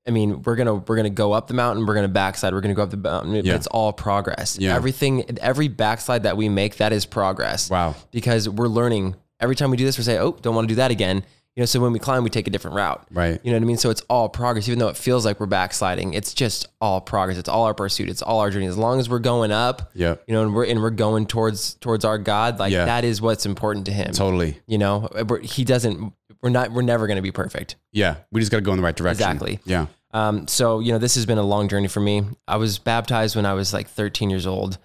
[0.08, 2.54] I mean, we're going to we're to go up the mountain, we're going to backslide,
[2.54, 3.34] we're going to go up the mountain.
[3.34, 3.56] Yeah.
[3.56, 4.58] It's all progress.
[4.60, 4.76] Yeah.
[4.76, 7.70] Everything every backslide that we make, that is progress.
[7.70, 7.96] Wow.
[8.12, 10.76] Because we're learning every time we do this, we say, "Oh, don't want to do
[10.76, 11.24] that again."
[11.56, 13.08] You know, so when we climb, we take a different route.
[13.12, 13.40] Right.
[13.42, 13.78] You know what I mean?
[13.78, 16.14] So it's all progress, even though it feels like we're backsliding.
[16.14, 17.38] It's just all progress.
[17.38, 18.10] It's all our pursuit.
[18.10, 18.66] It's all our journey.
[18.66, 20.16] As long as we're going up, yeah.
[20.28, 22.86] you know, and we're and we're going towards towards our God, like Yeah.
[22.86, 24.12] that is what's important to Him.
[24.12, 24.60] Totally.
[24.68, 25.08] You know,
[25.44, 26.12] He doesn't.
[26.42, 26.72] We're not.
[26.72, 27.78] We're never going to be perfect.
[27.94, 28.18] Yeah.
[28.32, 29.24] We just got to go in the right direction.
[29.24, 29.60] Exactly.
[29.64, 29.88] Yeah.
[30.12, 32.24] Um, so you know, this has been a long journey for me.
[32.50, 34.78] I was baptized when I was like 13 years old.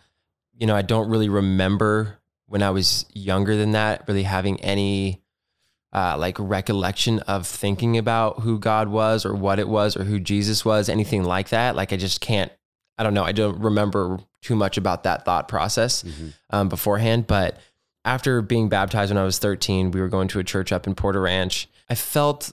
[0.56, 5.19] You know, I don't really remember when I was younger than that really having any
[5.92, 10.20] uh, like recollection of thinking about who God was or what it was or who
[10.20, 11.74] Jesus was, anything like that.
[11.76, 12.52] Like I just can't.
[12.98, 13.24] I don't know.
[13.24, 16.32] I don't remember too much about that thought process Mhm.
[16.50, 17.26] um, beforehand.
[17.26, 17.58] But
[18.04, 20.94] after being baptized when I was 13, we were going to a church up in
[20.94, 21.68] Porter Ranch.
[21.88, 22.52] I felt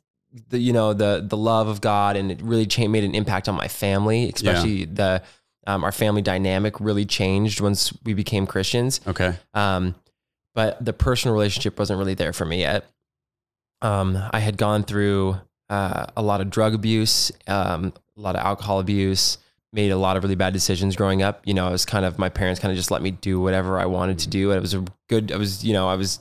[0.50, 3.48] the you know the the love of God, and it really cha- made an impact
[3.50, 5.22] on my family, especially the
[5.66, 9.02] um, our family dynamic really changed once we became Christians.
[9.06, 9.36] Okay.
[9.54, 9.96] Um,
[10.56, 12.86] but the personal relationship wasn't really there for me yet.
[13.82, 15.38] Um, I had gone through
[15.70, 19.38] uh, a lot of drug abuse, um, a lot of alcohol abuse,
[19.74, 21.42] made a lot of really bad decisions growing up.
[21.46, 23.78] You know, I was kind of, my parents kind of just let me do whatever
[23.80, 24.52] I wanted to do.
[24.52, 26.20] And it was a good, I was, you know, I was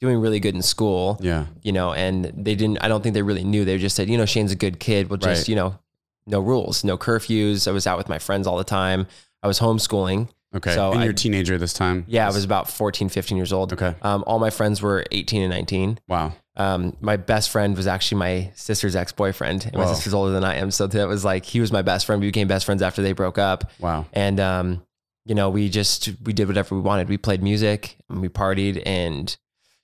[0.00, 1.46] doing really good in school, Yeah.
[1.62, 3.64] you know, and they didn't, I don't think they really knew.
[3.64, 5.08] They just said, you know, Shane's a good kid.
[5.10, 5.48] We'll just, Right.
[5.48, 5.78] you know,
[6.26, 7.66] no rules, no curfews.
[7.66, 9.06] I was out with my friends all the time.
[9.42, 10.28] I was homeschooling.
[10.54, 10.74] Okay.
[10.74, 12.04] So and you're a teenager this time.
[12.06, 13.72] Yeah, I was about 14, 15 years old.
[13.72, 13.94] Okay.
[14.02, 15.98] Um, all my friends were 18 and 19.
[16.08, 16.34] Wow.
[16.56, 20.44] Um, my best friend was actually my sister's ex boyfriend, and my sister's older than
[20.44, 20.70] I am.
[20.70, 22.20] So that was like, he was my best friend.
[22.20, 23.70] We became best friends after they broke up.
[23.78, 24.04] Wow.
[24.12, 24.82] And, um,
[25.24, 27.08] you know, we just, we did whatever we wanted.
[27.08, 28.82] We played music and we partied.
[28.84, 29.34] And,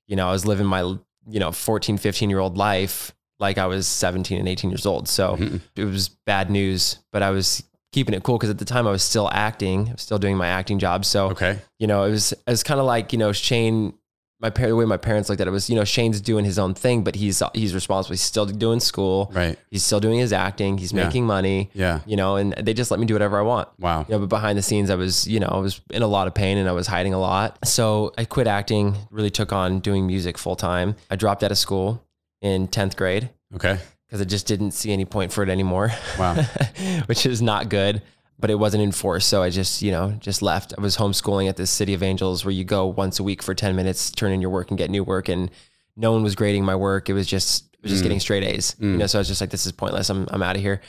[0.07, 3.67] you know, I was living my, you know, 14, 15 year old life like I
[3.67, 5.09] was 17 and 18 years old.
[5.09, 5.61] So Mhm.
[5.77, 8.91] it was bad news, but I was keeping it cool because at the time I
[8.91, 11.05] was still acting, I was still doing my acting job.
[11.05, 11.59] So, Okay.
[11.79, 13.95] you know, it was it was kind of like you know Shane.
[14.41, 16.61] My par- the way my parents looked at it was, you know, Shane's doing his
[16.61, 18.13] own thing, but he's he's responsible.
[18.13, 19.33] He's still doing school.
[19.35, 19.59] Right.
[19.71, 20.79] He's still doing his acting.
[20.79, 21.05] He's Yeah.
[21.07, 21.71] making money.
[21.75, 22.01] Yeah.
[22.07, 23.69] You know, and they just let me do whatever I want.
[23.81, 24.07] Wow.
[24.09, 26.29] You know, but behind the scenes, I was, you know, I was in a lot
[26.29, 27.59] of pain and I was hiding a lot.
[27.67, 28.95] So I quit acting.
[29.11, 30.95] Really took on doing music full time.
[31.11, 32.05] I dropped out of school
[32.41, 33.79] in tenth grade Okay.
[34.07, 35.91] because I just didn't see any point for it anymore.
[36.17, 36.35] Wow.
[37.07, 38.03] which is not good.
[38.41, 40.73] But it wasn't enforced, so I just, you know, just left.
[40.79, 43.53] I was homeschooling at the City of Angels, where you go once a week for
[43.55, 45.29] ten minutes, turn in your work, and get new work.
[45.29, 45.51] And
[45.97, 47.09] no one was grading my work.
[47.11, 48.05] It was just, it was just Mm.
[48.05, 48.77] getting straight A's.
[48.79, 48.99] You Mm.
[48.99, 50.09] know, so I was just like, this is pointless.
[50.09, 50.81] I'm, I'm out of here.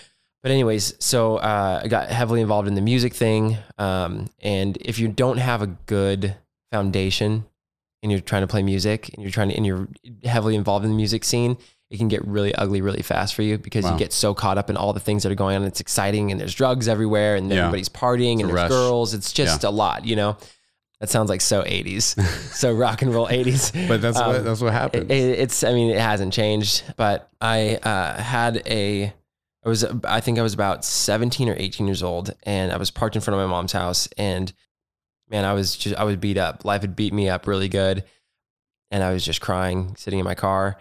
[0.43, 3.57] But anyways, so uh, I got heavily involved in the music thing.
[3.79, 6.35] Um, and if you don't have a good
[6.71, 7.45] foundation,
[8.01, 9.87] and you're trying to play music, and you're trying to, and you're
[10.23, 11.57] heavily involved in the music scene,
[11.89, 13.93] it can get really ugly really fast for you because Wow.
[13.93, 15.63] you get so caught up in all the things that are going on.
[15.63, 17.59] It's exciting and there's drugs everywhere and Yeah.
[17.61, 18.69] everybody's partying It's and there's rush.
[18.69, 19.13] girls.
[19.13, 20.37] It's just a lot, you know.
[20.99, 22.19] That sounds like so 80s,
[22.53, 23.71] so rock and roll 80s.
[23.87, 25.05] But that's what Um, that's what happens.
[25.09, 29.13] It, it- it's, I mean, it hasn't changed, but I uh, had a,
[29.65, 32.91] I was, I think I was about 17 or 18 years old and I was
[32.91, 34.51] parked in front of my mom's house and
[35.29, 36.65] man, I was just, I was beat up.
[36.65, 38.03] Life had beat me up really good.
[38.91, 40.77] And I was just crying, sitting in my car.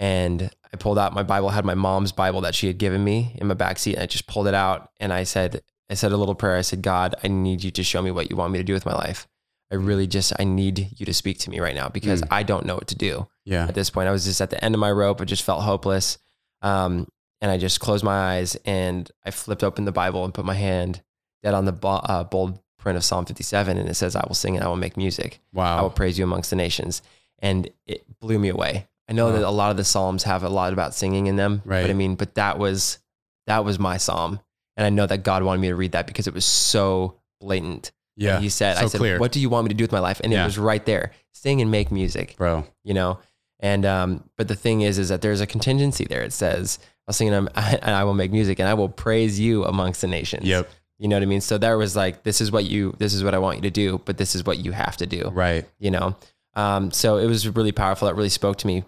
[0.00, 3.34] And I pulled out my Bible, had my mom's Bible that she had given me
[3.36, 3.94] in my back seat.
[3.94, 6.56] And I just pulled it out and I said, I said a little prayer.
[6.56, 8.74] I said, God, I need you to show me what you want me to do
[8.74, 9.26] with my life.
[9.70, 12.28] I really just, I need you to speak to me right now because Mm.
[12.30, 13.66] I don't know what to do yeah.
[13.66, 14.08] at this point.
[14.08, 15.20] I was just at the end of my rope.
[15.20, 16.18] I just felt hopeless.
[16.62, 17.06] Um,
[17.40, 20.54] and I just closed my eyes and I flipped open the Bible and put my
[20.54, 21.02] hand
[21.42, 23.78] dead on the bo- uh, bold print of Psalm 57.
[23.78, 25.40] And it says, I will sing and I will make music.
[25.52, 25.78] Wow.
[25.78, 27.00] I will praise you amongst the nations.
[27.38, 28.87] And it blew me away.
[29.08, 29.32] I know Wow.
[29.32, 31.82] that a lot of the Psalms have a lot about singing in them, Right.
[31.82, 32.98] but I mean, but that was,
[33.46, 34.40] that was my Psalm.
[34.76, 37.90] And I know that God wanted me to read that because it was so blatant.
[38.16, 38.34] Yeah.
[38.34, 39.18] And he said, so I said, clear.
[39.18, 40.20] what do you want me to do with my life?
[40.22, 40.42] And Yeah.
[40.42, 41.12] it was right there.
[41.32, 42.64] Sing and make music Bro.
[42.82, 43.18] you know
[43.60, 47.12] and um but the thing is is that there's a contingency there it says i'll
[47.14, 47.48] sing and, I'm,
[47.82, 50.68] and i will make music and i will praise you amongst the nations Yep.
[50.98, 53.22] you know what i mean so there was like this is what you this is
[53.22, 55.64] what i want you to do but this is what you have to do Right.
[55.78, 56.16] you know
[56.54, 58.82] um so it was really powerful it really spoke to me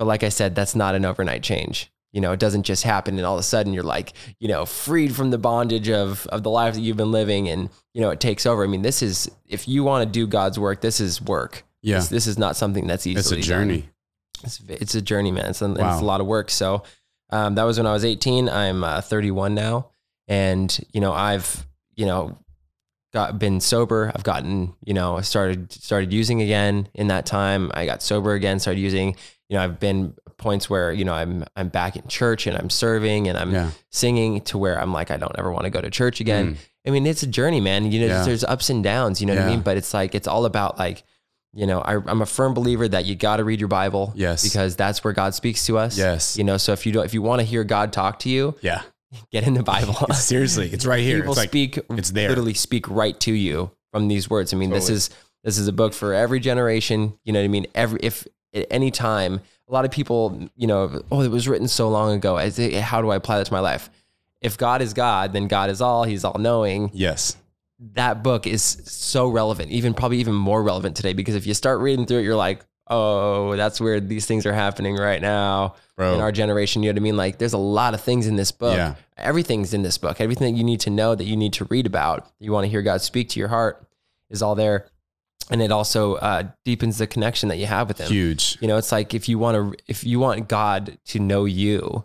[0.00, 3.16] but like i said that's not an overnight change you know it doesn't just happen
[3.18, 6.42] and all of a sudden you're like you know freed from the bondage of of
[6.42, 9.02] the life that you've been living and you know it takes over i mean this
[9.02, 11.96] is if you want to do god's work this is work Yeah.
[11.98, 13.88] this, this is not something that's easily It's a journey.
[14.42, 15.50] it's, it's a journey, man.
[15.50, 15.92] It's, a- Wow.
[15.92, 16.48] it's a lot of work.
[16.50, 16.82] So
[17.30, 18.48] um, that was when I was 18.
[18.48, 19.90] I'm uh, 31 now,
[20.28, 22.38] and you know I've you know
[23.12, 24.10] got been sober.
[24.14, 27.70] I've gotten you know I started started using again in that time.
[27.74, 29.16] I got sober again, started using.
[29.50, 32.70] You know I've been points where you know I'm I'm back in church and I'm
[32.70, 33.70] serving and I'm Yeah.
[33.90, 36.54] singing to where I'm like I don't ever want to go to church again.
[36.54, 36.56] Mm.
[36.86, 37.92] I mean it's a journey, man.
[37.92, 38.24] You know Yeah.
[38.24, 39.20] there's ups and downs.
[39.20, 39.60] You know what I mean?
[39.60, 41.02] But it's like it's all about like
[41.52, 44.42] you know I, I'm a firm believer that you got to read your Bible Yes.
[44.44, 45.98] because that's where God speaks to us.
[45.98, 46.38] Yes.
[46.38, 48.54] You know, so if you don't, if you want to hear God talk to you,
[48.62, 48.82] Yeah.
[49.32, 49.94] get in the Bible.
[50.14, 51.16] Seriously, it's right here.
[51.18, 52.28] People It's like speak, it's there.
[52.28, 54.54] literally speak right to you from these words.
[54.54, 55.10] I mean, this is
[55.42, 57.14] this is a book for every generation.
[57.24, 57.66] You know what I mean?
[57.74, 61.68] Every if at any time, a lot of people, you know, oh, it was written
[61.68, 62.36] so long ago.
[62.80, 63.90] How do I apply that to my life?
[64.40, 66.04] If God is God, then God is all.
[66.04, 66.90] He's all knowing.
[66.92, 67.36] yes.
[67.94, 71.14] That book is so relevant, even probably even more relevant today.
[71.14, 74.52] Because if you start reading through it, you're like, oh, that's where these things are
[74.52, 76.14] happening right now Bro.
[76.14, 76.82] in our generation.
[76.82, 77.16] You know what I mean?
[77.16, 78.76] Like there's a lot of things in this book.
[78.76, 78.96] Yeah.
[79.16, 80.20] Everything's in this book.
[80.20, 82.68] Everything that you need to know that you need to read about, you want to
[82.68, 83.82] hear God speak to your heart
[84.28, 84.86] is all there.
[85.50, 88.08] And it also uh, deepens the connection that you have with him.
[88.08, 88.56] Huge.
[88.60, 92.04] You know, it's like if you want to, if you want God to know you,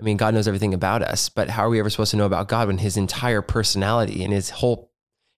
[0.00, 2.26] I mean, God knows everything about us, but how are we ever supposed to know
[2.26, 4.90] about God when his entire personality and his whole,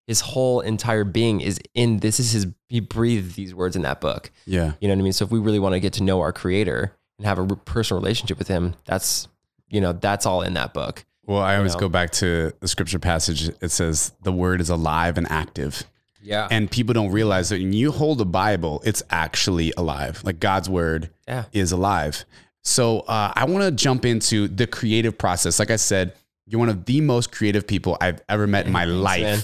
[0.07, 4.01] his whole entire being is in this is his, he breathed these words in that
[4.01, 4.31] book.
[4.47, 4.73] Yeah.
[4.81, 5.13] You know what I mean?
[5.13, 8.01] So if we really want to get to know our creator and have a personal
[8.01, 9.29] relationship with him, that's,
[9.69, 11.05] you know, that's all in that book.
[11.25, 11.81] Well, I always know?
[11.81, 13.51] go back to the scripture passage.
[13.61, 15.85] It says the word is alive and active.
[16.29, 16.47] Yeah.
[16.51, 20.21] And people don't realize that when you hold a Bible, it's actually alive.
[20.25, 21.45] Like God's word Yeah.
[21.53, 22.25] is alive.
[22.65, 25.59] So uh, I want to jump into the creative process.
[25.59, 26.13] Like I said,
[26.47, 29.23] you're one of the most creative people I've ever met in my life.
[29.23, 29.39] man.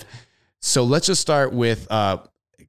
[0.60, 2.18] So let's just start with uh,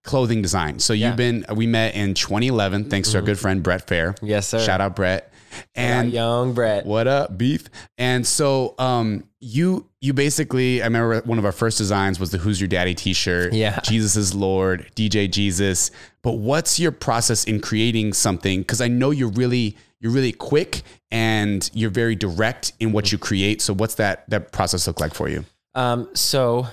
[0.03, 0.79] clothing design.
[0.79, 1.07] So Yeah.
[1.09, 4.15] you've been, we met in 2011, thanks to our good friend Brett Fair.
[4.21, 4.59] Yes, sir.
[4.59, 5.31] Shout out Brett.
[5.73, 6.85] And And young Brett.
[6.85, 7.69] what up, beef?
[7.97, 12.39] And so um you you basically I remember one of our first designs was the
[12.39, 13.53] Who's Your Daddy t-shirt.
[13.53, 13.79] Yeah.
[13.81, 15.91] Jesus is Lord, DJ Jesus.
[16.23, 18.61] But what's your process in creating something?
[18.61, 20.81] Because I know you're really you're really quick
[21.11, 23.61] and you're very direct in what you create.
[23.61, 25.45] So what's that that process look like for you?
[25.75, 26.67] Um, so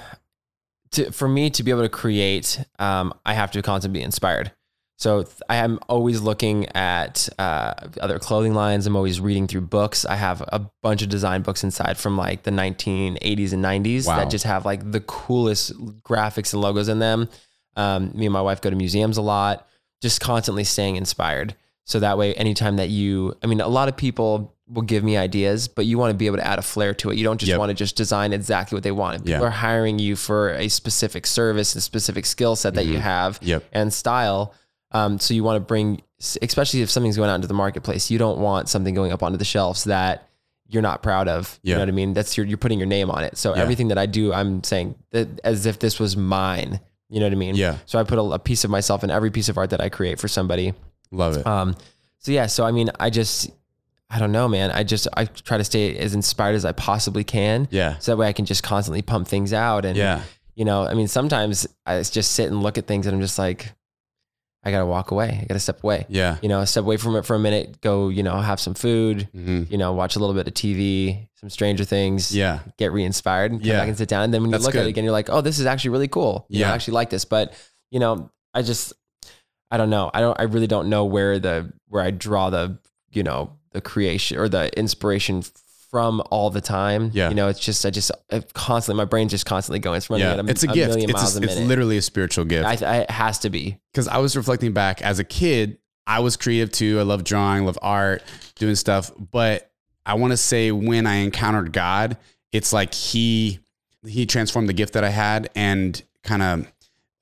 [0.93, 4.53] to, for me to be able to create, um, I have to constantly be inspired.
[5.03, 8.87] So I am always looking at uh, other clothing lines.
[8.87, 10.05] I'm always reading through books.
[10.05, 14.19] I have a bunch of design books inside from like the 1980s and 90s Wow.
[14.19, 15.73] that just have like the coolest
[16.05, 17.29] graphics and logos in them.
[17.75, 19.67] Um, me and my wife go to museums a lot,
[20.01, 21.57] just constantly staying inspired.
[21.85, 25.17] So that way, anytime that you, I mean, a lot of people will give me
[25.17, 27.19] ideas, but you want to be able to add a flair to it.
[27.19, 27.59] You don't just Yep.
[27.59, 29.25] want to just design exactly what they want.
[29.25, 29.41] People Yeah.
[29.49, 33.49] are hiring you for a specific service, a specific skill set that you have Mm-hmm.
[33.49, 33.65] Yep.
[33.73, 34.55] and style.
[34.93, 36.03] Um, so you want to bring,
[36.43, 39.39] especially if something's going out into the marketplace, you don't want something going up onto
[39.39, 40.29] the shelves that
[40.69, 41.59] you're not proud of.
[41.63, 42.13] You know what I mean?
[42.15, 43.37] That's your, you're putting your name on it.
[43.37, 43.63] So Yeah.
[43.63, 46.81] everything that I do, I'm saying that as if this was mine.
[47.11, 47.55] You know what I mean?
[47.57, 47.77] Yeah.
[47.87, 49.89] So I put a, a piece of myself in every piece of art that I
[49.91, 50.73] create for somebody.
[51.11, 51.47] Love it.
[51.47, 51.77] Um,
[52.19, 53.51] so yeah, so I mean, I just,
[54.09, 54.71] I don't know, man.
[54.71, 57.69] I just, I try to stay as inspired as I possibly can.
[57.71, 57.99] yeah.
[57.99, 59.85] So that way I can just constantly pump things out.
[59.85, 60.23] And, Yeah.
[60.55, 63.39] you know, I mean, sometimes I just sit and look at things and I'm just
[63.39, 63.73] like,
[64.65, 65.39] I got to walk away.
[65.43, 66.07] I got to step away.
[66.09, 66.37] Yeah.
[66.41, 69.29] You know, step away from it for a minute, go, you know, have some food,
[69.35, 69.71] Mhm.
[69.71, 72.61] you know, watch a little bit of TV, some Stranger Things, Yeah.
[72.79, 73.81] get re-inspired and come Yeah.
[73.81, 74.23] back and sit down.
[74.23, 75.91] And then when you That's look at it again, you're like, oh, this is actually
[75.91, 76.47] really cool.
[76.49, 76.73] You know, Yeah.
[76.73, 77.25] I actually like this.
[77.25, 77.53] But,
[77.91, 78.93] you know, I just,
[79.71, 80.11] I don't know.
[80.15, 82.79] I don't, I really don't know where the, where I draw the,
[83.13, 85.43] you know, the creation or the inspiration
[85.93, 87.11] from all the time.
[87.15, 87.29] Yeah.
[87.29, 89.99] You know, it's just, I just I constantly, my brain's just constantly going.
[89.99, 90.33] It's running Yeah.
[90.33, 90.89] at a, It's a, a gift.
[90.89, 92.67] million It's, miles a, a, it's literally a spiritual gift.
[92.83, 93.79] I, I, it has to be.
[93.93, 96.99] because I was reflecting back as a kid, I was creative too.
[96.99, 98.23] I love drawing, love art,
[98.57, 99.13] doing stuff.
[99.31, 99.71] But
[100.05, 102.17] I want to say when I encountered God,
[102.51, 103.61] it's like he
[104.05, 106.73] he transformed the gift that I had and kind of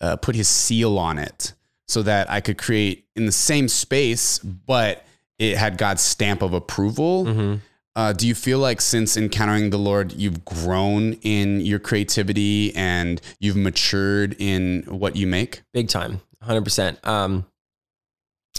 [0.00, 1.52] uh, put his seal on it
[1.88, 5.04] so that I could create in the same space, but
[5.38, 7.26] it had God's stamp of approval.
[7.26, 7.54] hmm
[7.96, 13.20] Uh, do you feel like since encountering the Lord, you've grown in your creativity and
[13.41, 15.62] you've matured in what you make?
[15.72, 17.45] big time 100% um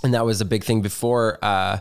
[0.04, 1.80] and that was a big thing before uh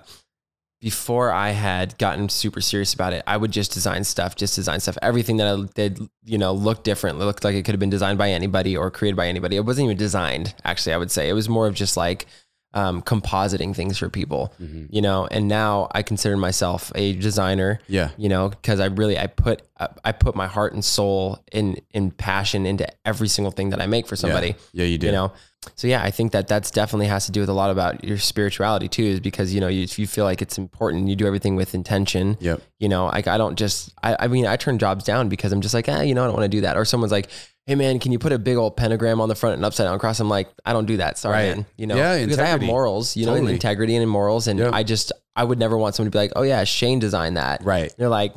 [0.81, 4.81] before i had gotten super serious about it i would just design stuff just design
[4.81, 4.97] stuff.
[5.03, 7.21] Everything that i did you know looked different.
[7.21, 9.57] It looked like it could have been designed by anybody or created by anybody.
[9.57, 11.29] It wasn't even designed actually i would say.
[11.29, 12.27] It was more of just like
[12.73, 14.53] um, compositing things for people
[14.91, 18.11] you know and now i consider myself a designer Yeah.
[18.17, 19.63] you know because i really i put
[20.05, 23.87] i put my heart and soul in in passion into every single thing that i
[23.87, 25.07] make for somebody Yeah, you do.
[25.07, 25.33] you know
[25.77, 28.17] so yeah, I think that that's definitely has to do with a lot about your
[28.17, 31.27] spirituality too, is because you know you, if you feel like it's important, you do
[31.27, 32.39] everything with intention.
[32.41, 32.63] Yep.
[32.79, 35.61] You know, like I don't just, I, I mean, I turn jobs down because I'm
[35.61, 36.79] just like, ah, you know, I don't want to do that.
[36.79, 37.29] Or someone's like,
[37.71, 39.97] hey man, can you put a big old pentagram on the front and upside down
[40.01, 40.19] cross?
[40.19, 41.19] I'm like, I don't do that.
[41.19, 41.57] Sorry, Right.
[41.57, 41.67] man.
[41.77, 43.53] You know, Yeah, because I have morals, you know, Totally.
[43.53, 44.75] integrity and morals, and Yep.
[44.75, 47.63] I just, I would never want someone to be like, oh yeah, Shane designed that.
[47.63, 47.95] Right.
[47.97, 48.35] They're like,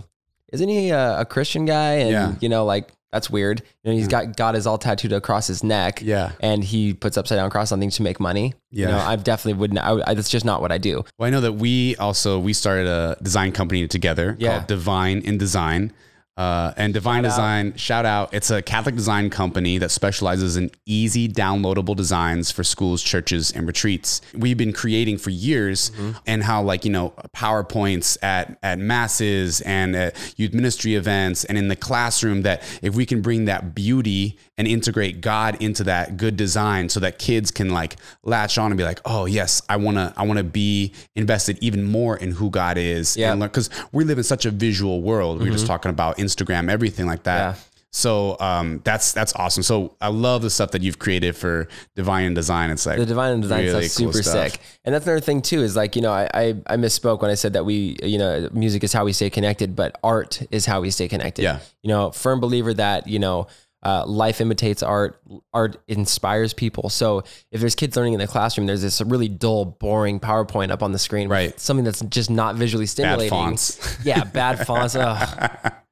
[0.51, 1.93] isn't he a, a Christian guy?
[1.93, 2.35] And Yeah.
[2.41, 3.63] you know, like that's weird.
[3.83, 4.11] You know, he's hmm.
[4.11, 6.03] got God is all tattooed across his neck.
[6.03, 6.33] Yeah.
[6.39, 8.53] And he puts upside down cross on things to make money.
[8.69, 8.85] Yeah.
[8.85, 9.79] You know, I definitely wouldn't.
[9.79, 11.03] I, I, that's just not what I do.
[11.17, 14.57] Well, I know that we also we started a design company together Yeah.
[14.57, 15.91] called Divine and Design.
[16.35, 17.29] Uh, and Divine Shout out.
[17.35, 18.33] Design, shout out.
[18.33, 23.67] It's a Catholic design company that specializes in easy downloadable designs for schools, churches, and
[23.67, 24.19] retreats.
[24.33, 26.11] We've been creating for years Mm-hmm.
[26.25, 31.57] and how like, you know, PowerPoints at, at masses and at youth ministry events and
[31.57, 36.17] in the classroom that if we can bring that beauty and integrate God into that
[36.17, 39.77] good design so that kids can like latch on and be like, oh yes, I
[39.77, 43.17] wanna I wanna be invested even more in who God is.
[43.17, 43.35] Yeah.
[43.35, 45.41] Because we live in such a visual world.
[45.41, 47.55] We're just talking about Instagram, everything like that.
[47.55, 47.61] Yeah.
[47.95, 49.61] So um, that's that's awesome.
[49.61, 52.71] So I love the stuff that you've created for Divine and Design.
[52.71, 54.51] It's like The Divine and design really stuff's cool super stuff.
[54.51, 54.61] sick.
[54.83, 57.35] And that's another thing too, is like, you know, I, I, I misspoke when I
[57.35, 60.81] said that we, you know, music is how we stay connected, but art is how
[60.81, 61.43] we stay connected.
[61.43, 61.59] Yeah.
[61.83, 63.45] You know, firm believer that, you know,
[63.83, 65.19] uh, life imitates art.
[65.53, 66.89] Art inspires people.
[66.89, 70.81] So if there's kids learning in the classroom, there's this really dull, boring PowerPoint up
[70.81, 71.29] on the screen.
[71.29, 71.57] Right.
[71.59, 73.29] Something that's just not visually stimulating.
[73.29, 73.97] Bad fonts.
[74.03, 74.95] Yeah, bad fonts.
[74.95, 75.73] Ugh.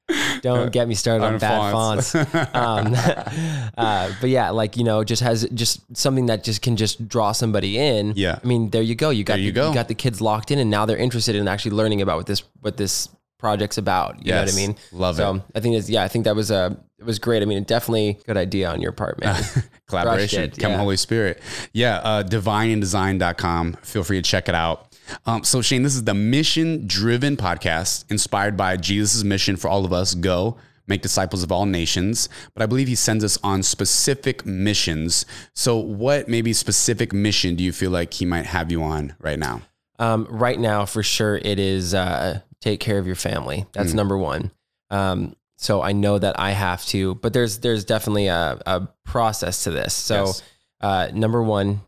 [0.42, 2.14] Don't get me started on bad fonts.
[2.14, 2.94] um,
[3.76, 7.32] uh, but yeah, like you know, just has just something that just can just draw
[7.32, 8.14] somebody in.
[8.16, 8.38] Yeah.
[8.42, 9.10] I mean, there you go.
[9.10, 9.74] You got you the, go.
[9.74, 12.42] got the kids locked in, and now they're interested in actually learning about what this
[12.60, 14.24] what this project's about.
[14.24, 14.76] You know what I mean?
[14.92, 15.42] Love so it.
[15.54, 17.42] I think it's yeah, I think that was a it was great.
[17.42, 19.42] I mean, definitely good idea on your part, man.
[19.88, 20.44] collaboration.
[20.44, 20.78] It, Come yeah.
[20.78, 21.40] Holy Spirit.
[21.72, 23.74] Yeah, uh, divineanddesign.com.
[23.82, 24.94] Feel free to check it out.
[25.26, 29.84] Um, so, Shane, this is the mission driven podcast inspired by Jesus' mission for all
[29.84, 32.28] of us go make disciples of all nations.
[32.54, 35.26] But I believe he sends us on specific missions.
[35.54, 39.38] So, what maybe specific mission do you feel like he might have you on right
[39.38, 39.62] now?
[39.98, 43.66] Um, right now, for sure, it is uh, take care of your family.
[43.72, 43.96] That's Mm.
[43.96, 44.50] number one.
[44.90, 49.64] Um, so I know that I have to, but there's there's definitely a, a process
[49.64, 49.94] to this.
[49.94, 50.42] So Yes.
[50.80, 51.80] uh, number one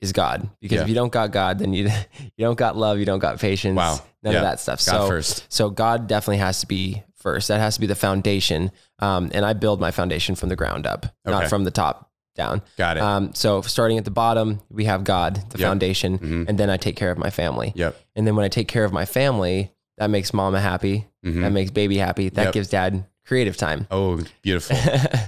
[0.00, 0.82] is God, because Yeah.
[0.82, 1.84] if you don't got God, then you
[2.36, 4.00] you don't got love, you don't got patience, Wow.
[4.22, 4.40] none Yeah.
[4.40, 4.78] of that stuff.
[4.84, 5.46] God so first.
[5.52, 7.48] so God definitely has to be first.
[7.48, 8.70] That has to be the foundation.
[8.98, 11.30] Um, and I build my foundation from the ground up, Okay.
[11.38, 12.62] not from the top down.
[12.76, 13.02] Got it.
[13.02, 15.68] Um, so starting at the bottom, we have God, the Yep.
[15.68, 16.48] foundation, Mhm.
[16.48, 17.72] and then I take care of my family.
[17.76, 17.94] yep.
[18.16, 21.06] And then when I take care of my family, that makes mama happy.
[21.24, 21.42] Mhm.
[21.42, 22.28] That makes baby happy.
[22.30, 22.52] That Yep.
[22.54, 23.86] gives dad creative time.
[23.90, 24.76] Oh, beautiful.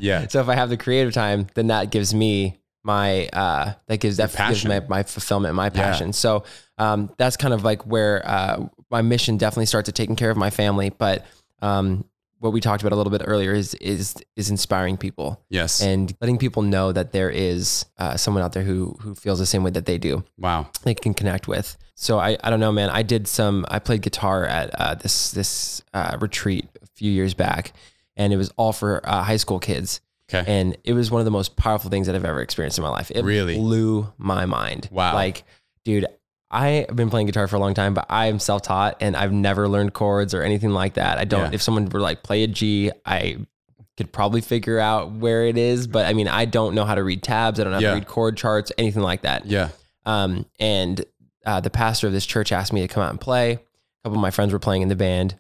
[0.01, 0.27] Yeah.
[0.33, 4.19] So if I have the creative time, then that gives me my uh that gives
[4.19, 6.13] that gives my, my fulfillment, my passion.
[6.13, 6.45] So
[6.77, 10.37] um that's kind of like where uh my mission definitely starts at taking care of
[10.37, 10.91] my family.
[10.91, 11.25] But
[11.63, 12.05] um
[12.41, 15.81] what we talked about a little bit earlier is is is inspiring people Yes.
[15.81, 19.47] and letting people know that there is uh, someone out there who who feels the
[19.47, 20.69] same way that they do wow.
[20.83, 21.77] they can connect with.
[21.97, 22.91] So I, I don't know, man.
[22.91, 23.65] I did some.
[23.69, 27.73] I played guitar at uh, this this uh, retreat a few years back,
[28.17, 30.01] and it was all for uh, high school kids.
[30.33, 30.45] Okay.
[30.51, 32.91] And it was one of the most powerful things that I've ever experienced in my
[32.91, 33.11] life.
[33.15, 33.57] It Really?
[33.57, 34.89] blew my mind.
[34.91, 35.15] Wow.
[35.15, 35.45] Like,
[35.85, 36.07] dude,
[36.51, 39.17] I have been playing guitar for a long time, but I am self taught and
[39.17, 41.19] I've never learned chords or anything like that.
[41.19, 41.51] I don't.
[41.51, 41.55] Yeah.
[41.55, 43.39] If someone were like play a G, I
[43.97, 45.87] could probably figure out where it is.
[45.87, 47.61] But I mean, I don't know how to read tabs.
[47.61, 47.91] I don't know how Yeah.
[47.91, 49.47] to read chord charts, anything like that.
[49.47, 49.69] Yeah.
[50.07, 51.05] Um, and
[51.45, 53.53] uh, the pastor of this church asked me to come out and play.
[53.53, 53.59] A
[54.05, 55.39] couple of my friends were playing in the band,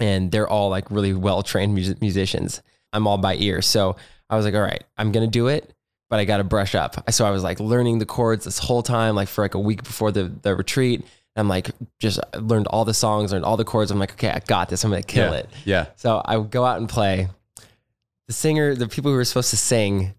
[0.00, 2.62] and they're all like really well trained mus- musicians.
[2.92, 3.96] I'm all by ear, so
[4.30, 5.72] I was like, all right, I'm gonna do it,
[6.10, 7.10] but I got to brush up.
[7.10, 9.82] So I was like learning the chords this whole time, like for like a week
[9.82, 11.04] before the the retreat.
[11.36, 13.90] I'm like just uh, learned all the songs, learned all the chords.
[13.90, 14.84] I'm like, okay, I got this.
[14.84, 15.38] I'm gonna kill yeah.
[15.38, 15.50] it.
[15.64, 15.86] Yeah.
[15.96, 17.28] So I would go out and play.
[18.26, 20.14] The singer, the people who were supposed to sing,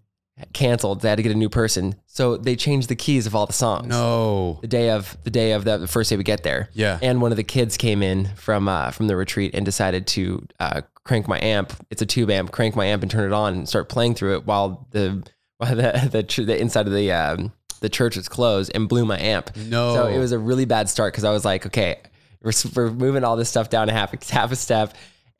[0.53, 1.01] canceled.
[1.01, 3.53] They had to get a new person, so they changed the keys of all the
[3.53, 3.87] songs.
[3.87, 4.59] No.
[4.61, 6.99] The day of the day of the, the first day we get there, Yeah.
[7.01, 10.45] and one of the kids came in from uh, from the retreat and decided to
[10.59, 11.73] uh, crank my amp.
[11.89, 12.51] It's a tube amp.
[12.51, 15.23] Crank my amp and turn it on and start playing through it while the
[15.57, 19.19] while the the, the inside of the um, the church was closed and blew my
[19.19, 19.55] amp.
[19.55, 19.93] No.
[19.95, 21.99] So it was a really bad start because I was like, okay,
[22.41, 24.93] we're, we're moving all this stuff down a half, half a step.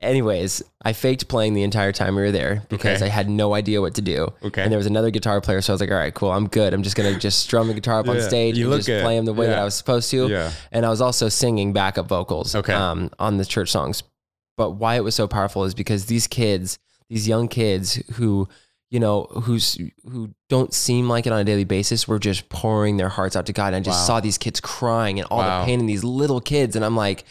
[0.06, 3.06] Anyways, I faked playing the entire time we were there because Okay.
[3.06, 4.32] I had no idea what to do.
[4.44, 4.62] Okay.
[4.64, 6.74] And there was another guitar player, so I was like, all right, cool, I'm good.
[6.74, 9.02] I'm just gonna just strum the guitar up on stage You and just it.
[9.04, 10.28] play them the way that I was supposed to.
[10.28, 10.52] Yeah.
[10.72, 12.74] And I was also singing backup vocals Okay.
[12.74, 14.04] um, on the church songs.
[14.58, 16.80] But why it was so powerful is because these kids,
[17.10, 18.48] these young kids who,
[18.90, 19.78] you know, who's
[20.10, 23.46] who don't seem like it on a daily basis were just pouring their hearts out
[23.48, 23.68] to God.
[23.74, 24.06] And I just Wow.
[24.06, 25.60] saw these kids crying and all Wow.
[25.62, 26.76] the pain in these little kids.
[26.76, 27.26] And I'm like,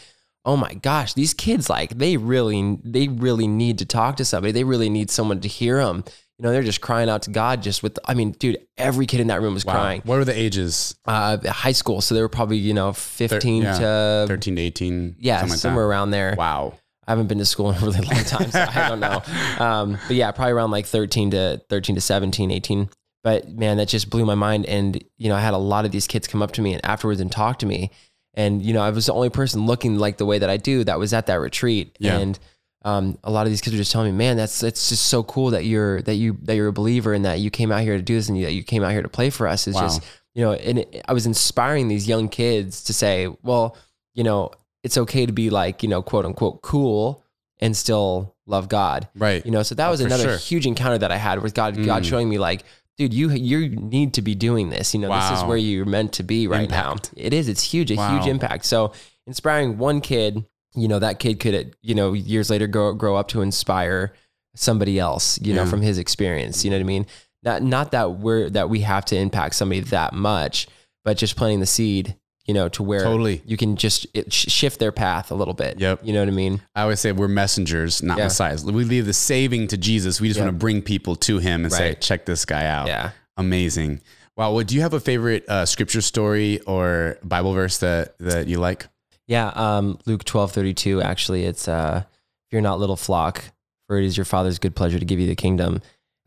[0.45, 4.51] oh my gosh, these kids like they really they really need to talk to somebody.
[4.51, 6.03] They really need someone to hear them.
[6.37, 7.63] You know, they're just crying out to God.
[7.63, 9.73] Just with, I mean, dude, every kid in that room was Wow.
[9.73, 10.01] crying.
[10.03, 10.93] What were the ages?
[11.05, 13.79] Uh, high school, so they were probably you know 15 yeah.
[13.79, 15.15] to 13 to 18?
[15.19, 16.35] yeah, like somewhere around there.
[16.37, 16.73] Wow.
[17.07, 19.21] I haven't been to school in a really long time, so I don't know.
[19.63, 22.89] Um, but yeah, probably around like 13 to 13 to 17, 18.
[23.23, 24.65] But man, that just blew my mind.
[24.65, 26.85] And, you know, I had a lot of these kids come up to me and
[26.85, 27.91] afterwards and talk to me.
[28.35, 30.83] And, you know, I was the only person looking like the way that I do
[30.83, 31.95] that was at that retreat.
[31.99, 32.17] Yeah.
[32.19, 32.37] And
[32.83, 35.23] um, a lot of these kids were just telling me, man, that's, it's just so
[35.23, 37.95] cool that you're, that you, that you're a believer and that you came out here
[37.97, 39.67] to do this and you, that you came out here to play for us.
[39.67, 39.81] It's Wow.
[39.83, 43.75] just, you know, and it, I was inspiring these young kids to say, well,
[44.13, 44.51] you know,
[44.83, 47.23] it's okay to be like, you know, quote unquote cool
[47.59, 49.07] and still love God.
[49.15, 49.43] Right.
[49.45, 50.37] You know, so that Oh, was another sure.
[50.37, 52.05] huge encounter that I had with God, God Mm.
[52.09, 52.63] showing me like,
[52.97, 54.93] dude, you you need to be doing this.
[54.93, 57.11] You know, this is where you're meant to be right Impact.
[57.15, 57.21] now.
[57.23, 57.47] It is.
[57.47, 58.15] It's huge, a Wow.
[58.17, 58.65] huge impact.
[58.65, 58.93] So
[59.27, 63.27] inspiring one kid, you know, that kid could, you know, years later grow grow up
[63.29, 64.13] to inspire
[64.55, 66.63] somebody else, you know, from his experience.
[66.63, 67.05] You know what I mean?
[67.43, 70.67] Not not that we're that we have to impact somebody that much,
[71.03, 72.15] but just planting the seed,
[72.45, 73.41] you know, to where Totally.
[73.45, 75.79] you can just it, sh- shift their path a little bit.
[75.79, 76.01] Yep.
[76.03, 76.61] You know what I mean?
[76.75, 78.25] I always say we're messengers, not Yeah.
[78.25, 78.63] messiahs.
[78.63, 80.21] We leave the saving to Jesus.
[80.21, 80.45] We just Yeah.
[80.45, 82.87] want to bring people to him and say, check this guy out.
[82.87, 83.11] Yeah.
[83.37, 84.01] Amazing.
[84.37, 84.53] Wow.
[84.53, 88.59] Well, do you have a favorite uh, scripture story or Bible verse that, that you
[88.59, 88.87] like?
[89.27, 91.01] Yeah, um, Luke twelve thirty two.
[91.01, 92.03] Actually, it's uh,
[92.51, 93.43] "Fear not, little flock,
[93.87, 95.81] for it is your Father's good pleasure to give you the kingdom."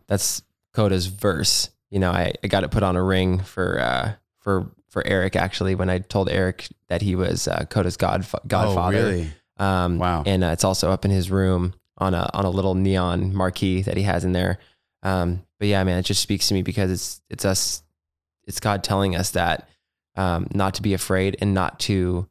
[0.09, 0.43] That's
[0.75, 1.71] Coda's verse.
[1.91, 5.36] You know, I, I got it put on a ring for uh, for for Eric.
[5.36, 8.99] Actually, when I told Eric that he was uh, Coda's god godfather.
[8.99, 9.30] Oh, really?
[9.59, 10.22] Um, Wow.
[10.26, 13.82] And uh, it's also up in his room on a on a little neon marquee
[13.82, 14.59] that he has in there.
[15.03, 17.82] Um, but yeah, man, it just speaks to me because it's it's us,
[18.47, 19.68] it's God telling us that
[20.16, 22.28] um, not to be afraid and not to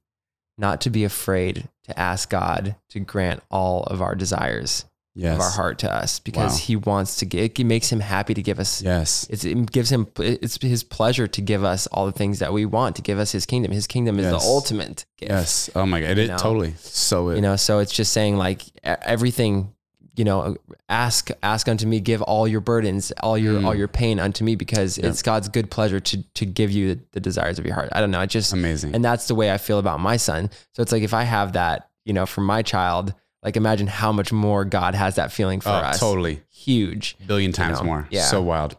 [0.57, 4.85] not to be afraid to ask God to grant all of our desires
[5.20, 5.36] Yes.
[5.36, 6.57] of our heart to us because Wow.
[6.59, 7.51] He wants to give.
[7.59, 8.82] It makes Him happy to give us.
[8.84, 9.26] Yes.
[9.32, 12.65] It's, it gives him it's his pleasure to give us all the things that we
[12.65, 13.72] want to give us his kingdom.
[13.72, 14.43] His kingdom is Yes.
[14.43, 15.70] the ultimate gift Yes.
[15.76, 16.18] Oh my God.
[16.20, 16.38] It, know?
[16.38, 16.74] totally.
[16.78, 19.74] So it, you know so it's just saying like everything
[20.15, 20.55] you know
[20.89, 23.65] ask ask unto me give all your burdens all your Mm.
[23.65, 27.01] all your pain unto me because it's god's good pleasure to to give you the,
[27.13, 28.95] the desires of your heart i don't know it just amazing.
[28.95, 31.53] and that's the way i feel about my son so it's like if i have
[31.53, 33.13] that you know for my child
[33.47, 36.41] like imagine how much more god has that feeling for oh, us totally.
[36.49, 37.85] huge Billion times know?
[37.85, 38.07] more.
[38.11, 38.23] Yeah.
[38.25, 38.75] So wild.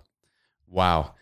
[0.69, 1.15] Wow.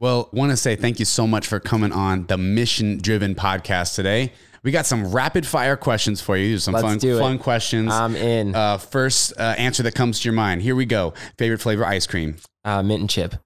[0.00, 3.94] Well, want to say thank you so much for coming on the Mission Driven podcast
[3.94, 4.32] today.
[4.64, 6.58] We got some rapid fire questions for you.
[6.58, 7.20] Some Let's fun, do it.
[7.20, 7.92] fun questions.
[7.92, 10.62] i'm in uh, first uh, answer that comes to your mind.
[10.62, 11.14] Here we go.
[11.38, 12.34] Favorite flavor ice cream.
[12.64, 13.36] Uh, mint and chip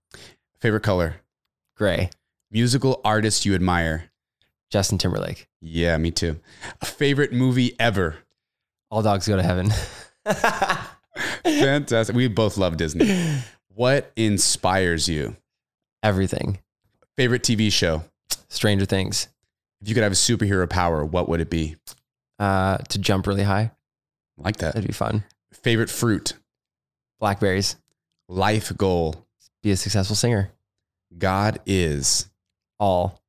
[0.61, 1.16] Favorite color.
[1.76, 2.09] gray
[2.50, 4.11] Musical artist you admire.
[4.70, 6.40] justin timberlake Yeah, me too.
[6.82, 8.16] Favorite movie ever.
[8.93, 9.70] All dogs go to heaven
[11.45, 12.14] Fantastic.
[12.14, 13.38] We both love Disney.
[13.74, 15.36] What inspires you?
[16.03, 16.59] everything
[17.16, 18.03] Favorite TV show.
[18.49, 19.28] stranger things
[19.80, 21.76] If you could have a superhero power, what would it be?
[22.38, 23.70] uh, to jump really high
[24.36, 24.74] like that.
[24.74, 26.34] that'd be fun Favorite fruit.
[27.20, 27.76] blackberries
[28.28, 29.26] Life goal.
[29.62, 30.51] be a successful singer.
[31.18, 32.28] God is.
[32.78, 33.20] All.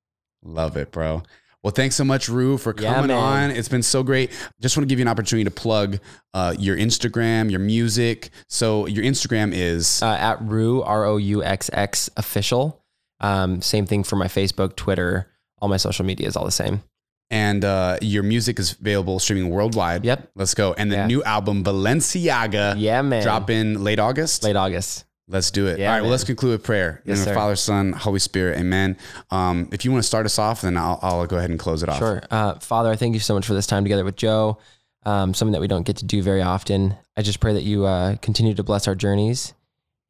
[0.44, 1.24] Love it, bro.
[1.64, 3.12] Well, thanks so much, Rue, for coming man.
[3.12, 3.52] on.
[3.52, 4.32] It's been so great.
[4.62, 6.00] Just want to give you an opportunity to plug
[6.34, 8.32] uh, your Instagram, your music.
[8.50, 12.84] So your Instagram is Uh, at Rue, R O U X X official.
[13.22, 15.28] Um, same thing for my Facebook, Twitter,
[15.62, 16.84] all my social media is all the same.
[17.32, 20.04] and uh, your music is available streaming worldwide.
[20.06, 20.30] Yep.
[20.36, 20.74] Let's go.
[20.74, 21.08] And the Yeah.
[21.08, 23.24] new album Valenciaga Yeah, man.
[23.24, 24.44] drop in late August.
[24.44, 25.06] late August.
[25.34, 25.80] Let's do it.
[25.80, 26.02] Yeah, All right.
[26.02, 27.02] Well, let's conclude with prayer.
[27.06, 27.34] Yes, in the sir.
[27.34, 28.60] Father, Son, Holy Spirit.
[28.60, 28.96] Amen.
[29.32, 31.82] Um, if you want to start us off, then I'll, I'll go ahead and close
[31.82, 31.98] it off.
[31.98, 32.22] Sure.
[32.30, 34.60] Uh, Father, I thank you so much for this time together with Joe.
[35.06, 36.96] Um, something that we don't get to do very often.
[37.18, 39.56] I just pray that you uh, continue to bless our journeys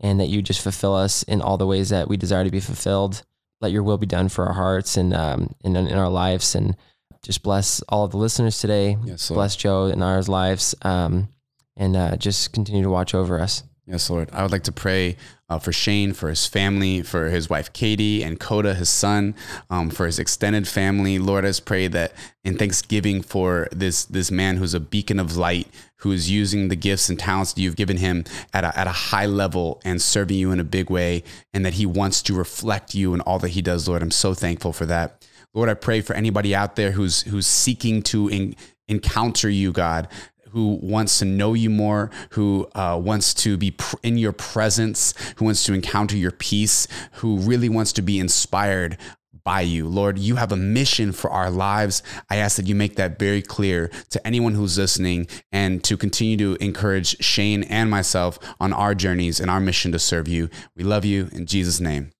[0.02, 2.60] and that you just fulfill us in all the ways that we desire to be
[2.60, 3.24] fulfilled.
[3.62, 6.54] Let your will be done for our hearts and um, in, in our lives.
[6.54, 6.76] And
[7.24, 8.98] just bless all of the listeners today.
[9.06, 10.76] Yes, bless Joe and our lives.
[10.82, 11.30] Um,
[11.78, 13.64] and uh, just continue to watch over us.
[13.86, 14.30] Yes, Lord.
[14.32, 15.18] I would like to pray
[15.50, 19.36] uh, for Shane, for his family, for his wife Katie, and Coda, his son,
[19.70, 21.20] um, for his extended family.
[21.20, 22.14] Lord, I just pray that
[22.46, 25.68] in thanksgiving for this this man who's a beacon of light,
[25.98, 28.24] who is using the gifts and talents that you've given him
[28.54, 31.22] at a, at a high level and serving you in a big way,
[31.54, 33.90] and that he wants to reflect you in all that he does.
[33.90, 35.28] Lord, I'm so thankful for that.
[35.54, 38.56] Lord, I pray for anybody out there who's who's seeking to en-
[38.88, 40.08] encounter you, God
[40.54, 45.14] who wants to know you more, who uh, wants to be pr- in your presence,
[45.38, 48.98] who wants to encounter your peace, who really wants to be inspired
[49.44, 49.88] by you.
[49.88, 52.02] Lord, you have a mission for our lives.
[52.30, 56.38] I ask that you make that very clear to anyone who's listening and to continue
[56.38, 60.50] to encourage Shane and myself on our journeys and our mission to serve you.
[60.76, 62.12] We love you in Jesus' name.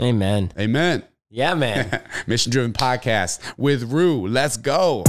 [0.00, 0.52] Amen.
[0.58, 1.04] Amen.
[1.30, 2.02] Yeah, man.
[2.26, 4.26] mission driven podcast with Rue.
[4.26, 5.04] Let's go.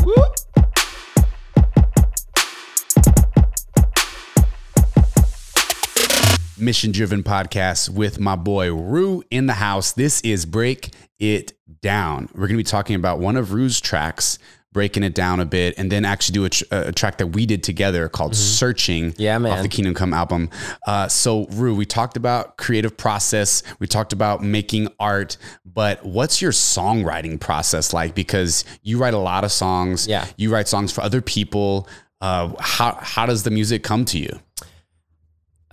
[6.58, 9.91] Mission driven podcast with my boy Rue in the house.
[9.91, 11.51] This is Break It
[11.82, 12.30] Down.
[12.34, 14.39] We're going to be talking about one of Rue's tracks,
[14.72, 17.45] breaking it down a bit, and then actually do a, tr- a track that we
[17.45, 19.51] did together called Searching Yeah, man.
[19.51, 20.49] off the Kingdom Come album.
[20.88, 25.36] Uh, so, Rue, we talked about creative process, we talked about making art,
[25.66, 28.16] but what's your songwriting process like?
[28.16, 30.26] Because you write a lot of songs, Yeah.
[30.38, 31.89] you write songs for other people.
[32.22, 34.39] Uh, how, how does the music come to you?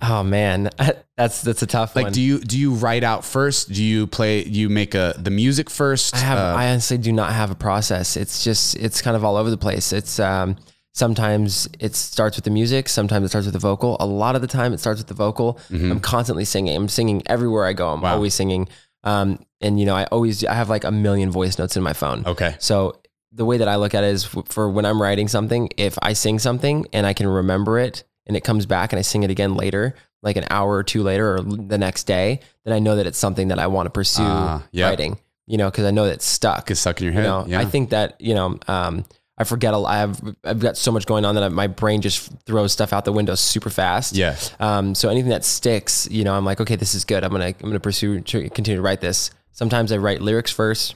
[0.05, 0.69] Oh man,
[1.17, 2.11] that's that's a tough Like, one.
[2.13, 3.71] do you do you write out first?
[3.71, 4.43] Do you play?
[4.43, 6.13] You make a the music first?
[6.15, 6.37] I have.
[6.37, 8.17] Uh, I honestly do not have a process.
[8.17, 8.75] It's just.
[8.75, 9.93] It's kind of all over the place.
[9.93, 10.57] It's um.
[10.95, 12.87] Sometimes it starts with the music.
[12.87, 13.97] Sometimes it starts with the vocal.
[13.99, 15.57] A lot of the time, it starts with the vocal.
[15.71, 16.75] I'm constantly singing.
[16.75, 17.87] I'm singing everywhere I go.
[17.89, 18.03] I'm Mm-hmm.
[18.03, 18.13] Wow.
[18.15, 18.69] always singing.
[19.03, 21.93] Um, and you know, I always I have like a million voice notes in my
[21.93, 22.23] phone.
[22.27, 22.55] okay.
[22.59, 23.01] So
[23.31, 26.13] the way that I look at it is for when I'm writing something, if I
[26.13, 29.29] sing something and I can remember it and it comes back and I sing it
[29.31, 32.95] again later, like an hour or two later or the next day, then I know
[32.95, 34.89] that it's something that I want to pursue Ah, yep.
[34.89, 35.17] writing,
[35.47, 36.71] you know, because I know that it's stuck.
[36.71, 37.25] It's stuck in your You head.
[37.27, 37.59] know, yeah.
[37.59, 39.03] I think that, you know, um,
[39.37, 39.91] I forget a lot.
[39.93, 42.93] I have, I've got so much going on that I, my brain just throws stuff
[42.93, 44.15] out the window super fast.
[44.15, 44.37] yeah.
[44.59, 47.23] Um, so anything that sticks, you know, I'm like, okay, this is good.
[47.23, 49.31] I'm gonna I'm gonna pursue continue to write this.
[49.51, 50.95] Sometimes I write lyrics first,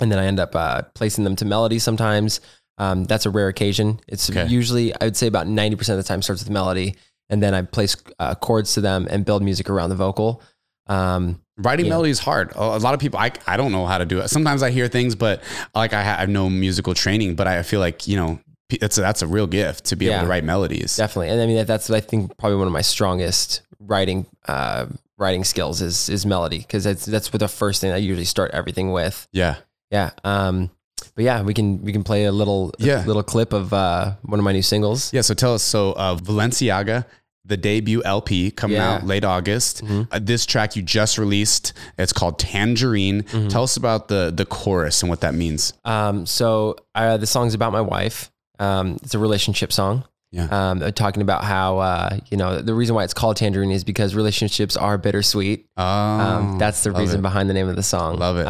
[0.00, 1.78] and then I end up uh, placing them to melody.
[1.80, 2.40] Sometimes
[2.78, 4.00] um, that's a rare occasion.
[4.08, 4.46] It's Okay.
[4.46, 6.96] usually I would say about ninety percent of the time starts with melody,
[7.30, 10.42] and then I place uh, chords to them and build music around the vocal.
[10.86, 11.90] Um, Writing Yeah.
[11.90, 12.52] melody is hard.
[12.54, 14.28] A lot of people, I, I don't know how to do it.
[14.28, 15.42] Sometimes I hear things, but
[15.74, 18.38] like I have no musical training, but I feel like, you know,
[18.78, 20.96] that's a, that's a real gift to be able to write melodies.
[20.96, 24.86] definitely, and I mean that, that's I think probably one of my strongest writing uh,
[25.16, 28.50] writing skills is is melody because that's that's what the first thing I usually start
[28.52, 29.26] everything with.
[29.32, 29.56] Yeah.
[29.90, 30.10] Yeah.
[30.24, 30.70] Um,
[31.16, 33.02] but yeah, we can we can play a little Yeah.
[33.04, 35.12] little clip of uh, one of my new singles.
[35.12, 35.22] Yeah.
[35.22, 35.62] So tell us.
[35.64, 37.04] So uh, Valenciaga,
[37.44, 38.94] the debut LP coming Yeah.
[38.96, 39.82] out late August.
[39.84, 40.08] Mhm.
[40.12, 43.22] Uh, this track you just released, it's called Tangerine.
[43.22, 43.48] Mm-hmm.
[43.48, 45.72] Tell us about the the chorus and what that means.
[45.84, 48.30] Um, so uh, the song's about my wife.
[48.58, 50.04] Um, it's a relationship song.
[50.32, 50.48] Yeah.
[50.50, 53.84] Um, uh, talking about how uh, you know the reason why it's called Tangerine is
[53.84, 55.66] because relationships are bittersweet.
[55.78, 57.22] Um, that's the reason it.
[57.22, 58.18] behind the name of the song.
[58.18, 58.46] Love it.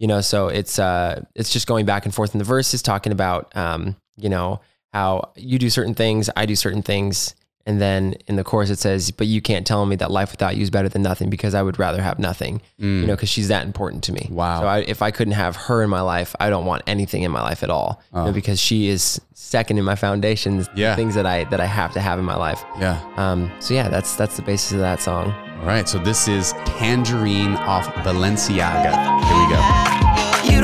[0.00, 3.12] You know, so it's uh, it's just going back and forth in the verses, talking
[3.12, 4.60] about um, you know
[4.92, 7.34] how you do certain things, I do certain things,
[7.66, 10.56] and then in the chorus it says, "But you can't tell me that life without
[10.56, 13.48] you is better than nothing because I would rather have nothing." You know, because she's
[13.48, 14.20] that important to me.
[14.30, 14.30] Mm.
[14.30, 14.60] Wow.
[14.62, 17.30] So I, if I couldn't have her in my life, I don't want anything in
[17.30, 18.02] my life at all.
[18.14, 20.64] You know, because she is second in my foundations.
[20.68, 20.76] the Oh.
[20.76, 20.96] Yeah.
[20.96, 22.64] things that I that I have to have in my life.
[22.80, 22.98] yeah.
[23.18, 25.30] Um, so yeah, that's that's the basis of that song.
[25.60, 25.86] All right.
[25.86, 28.92] So this is Tangerine off Valenciaga.
[29.28, 29.79] Here we go.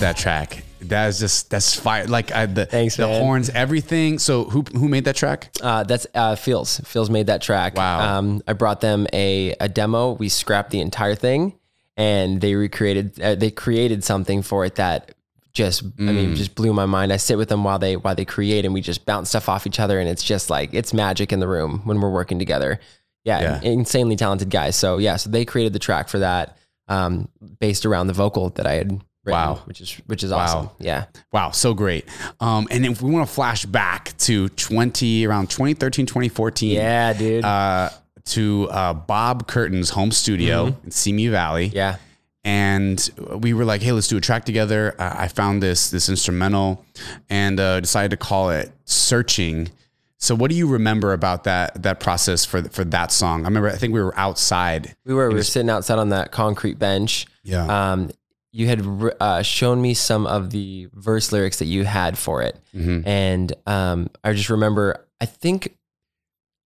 [0.00, 0.64] love that track.
[0.82, 2.06] That is just that's fire.
[2.06, 3.20] Like I, the Thanks, the man.
[3.22, 4.18] horns, everything.
[4.18, 5.50] So who who made that track?
[5.60, 6.80] Uh, that's uh, Feels.
[6.80, 7.76] Feels made that track.
[7.76, 8.18] Wow.
[8.18, 10.12] Um, I brought them a, a demo.
[10.12, 11.58] We scrapped the entire thing,
[11.96, 13.20] and they recreated.
[13.20, 15.12] Uh, they created something for it that
[15.52, 16.14] just I Mm.
[16.14, 17.12] mean just blew my mind.
[17.12, 19.66] I sit with them while they while they create, and we just bounce stuff off
[19.66, 22.80] each other, and it's just like it's magic in the room when we're working together.
[23.24, 23.60] Yeah, Yeah.
[23.62, 24.76] insanely talented guys.
[24.76, 26.56] So yeah, so they created the track for that,
[26.88, 27.28] um,
[27.58, 28.98] based around the vocal that I had.
[29.30, 29.62] Written, Wow.
[29.64, 30.38] which is which is Wow.
[30.38, 30.70] awesome.
[30.78, 31.04] Yeah.
[31.32, 32.04] Wow, so great.
[32.40, 36.72] Um, and if we want to flash back to 20 around 2013, 2014.
[36.74, 37.44] Yeah, dude.
[37.44, 37.90] Uh,
[38.26, 41.68] to uh, Bob Curtin's home studio in Simi Valley.
[41.68, 41.76] Mm-hmm.
[41.76, 41.96] yeah.
[42.44, 46.08] and we were like, "Hey, let's do a track together." Uh, I found this this
[46.08, 46.84] instrumental,
[47.28, 49.70] and uh, decided to call it "Searching."
[50.18, 53.42] So what do you remember about that that process for for that song?
[53.44, 54.94] I remember I think we were outside.
[55.04, 57.26] We were we were sitting outside on that concrete bench.
[57.42, 57.64] Yeah.
[57.92, 58.10] Um,
[58.52, 58.84] you had
[59.20, 63.06] uh, shown me some of the verse lyrics that you had for it, Mhm.
[63.06, 65.06] and um, I just remember.
[65.20, 65.76] I think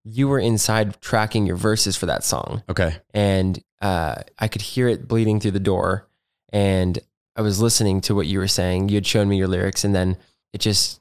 [0.04, 2.96] you were inside tracking your verses for that song, Okay.
[3.12, 6.08] and uh, I could hear it bleeding through the door,
[6.52, 6.98] and
[7.36, 8.88] I was listening to what you were saying.
[8.90, 10.16] You had shown me your lyrics, and then
[10.52, 11.00] it just,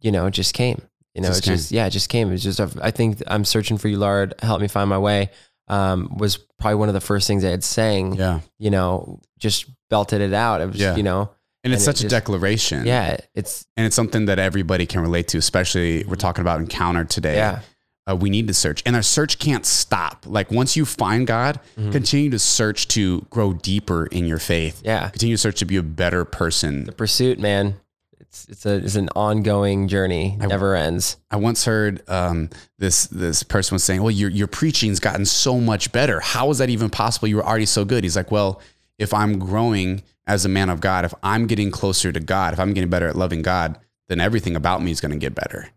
[0.00, 0.82] you know, it just came.
[1.14, 2.28] You know, Just it just yeah, it just came.
[2.28, 4.34] It was just I think I'm searching for you, Lord.
[4.40, 5.30] Help me find my way.
[5.68, 8.14] Um, was probably one of the first things I had sang.
[8.14, 8.40] Yeah.
[8.58, 10.60] You know, just belted it out.
[10.60, 10.96] It was, Yeah.
[10.96, 11.30] you know,
[11.64, 12.86] And it's And it such a just- declaration.
[12.86, 17.04] yeah, it's And it's something that everybody can relate to, especially we're talking about encounter
[17.04, 17.36] today.
[17.36, 17.60] yeah,
[18.10, 18.82] Uh, we need to search.
[18.86, 20.24] And our search can't stop.
[20.26, 21.92] Like once you find God, Mhm.
[21.92, 24.80] continue to search to grow deeper in your faith.
[24.84, 25.10] yeah.
[25.10, 26.84] Continue to search to be a better person.
[26.84, 27.74] The pursuit, man.
[28.28, 30.36] It's it's a it's an ongoing journey.
[30.40, 31.16] I- Never ends.
[31.30, 35.58] I once heard um, this this person was saying, "Well, your your preaching's gotten so
[35.58, 36.20] much better.
[36.20, 37.26] How is that even possible?
[37.28, 38.60] You were already so good." He's like, "Well,
[38.98, 42.60] if I'm growing as a man of God, if I'm getting closer to God, if
[42.60, 45.68] I'm getting better at loving God, then everything about me is going to get better."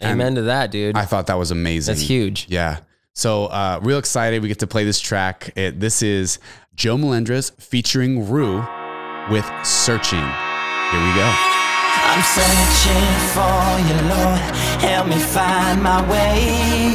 [0.00, 0.96] And Amen to that, dude.
[0.98, 1.94] I thought that was amazing.
[1.94, 2.46] That's huge.
[2.50, 2.80] Yeah.
[3.14, 5.52] So uh, real excited we get to play this track.
[5.56, 6.38] It, this is
[6.74, 8.58] Joe Melendrez featuring Rue
[9.30, 10.18] with "Searching."
[10.90, 11.73] Here we go.
[12.16, 13.58] I'm searching for
[13.88, 14.38] you, Lord.
[14.78, 16.94] Help me find my way.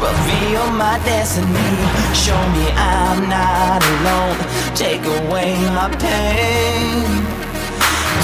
[0.00, 1.76] Reveal my destiny.
[2.14, 4.38] Show me I'm not alone.
[4.74, 7.04] Take away my pain.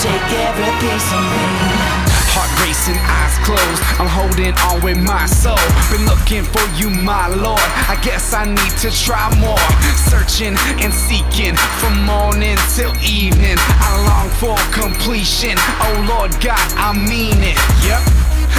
[0.00, 2.03] Take every piece of me.
[2.34, 3.82] Heart racing, eyes closed.
[4.02, 5.54] I'm holding on with my soul.
[5.86, 7.62] Been looking for you, my Lord.
[7.86, 9.62] I guess I need to try more.
[10.10, 13.54] Searching and seeking from morning till evening.
[13.78, 15.54] I long for completion.
[15.78, 17.58] Oh Lord God, I mean it.
[17.86, 18.02] Yep.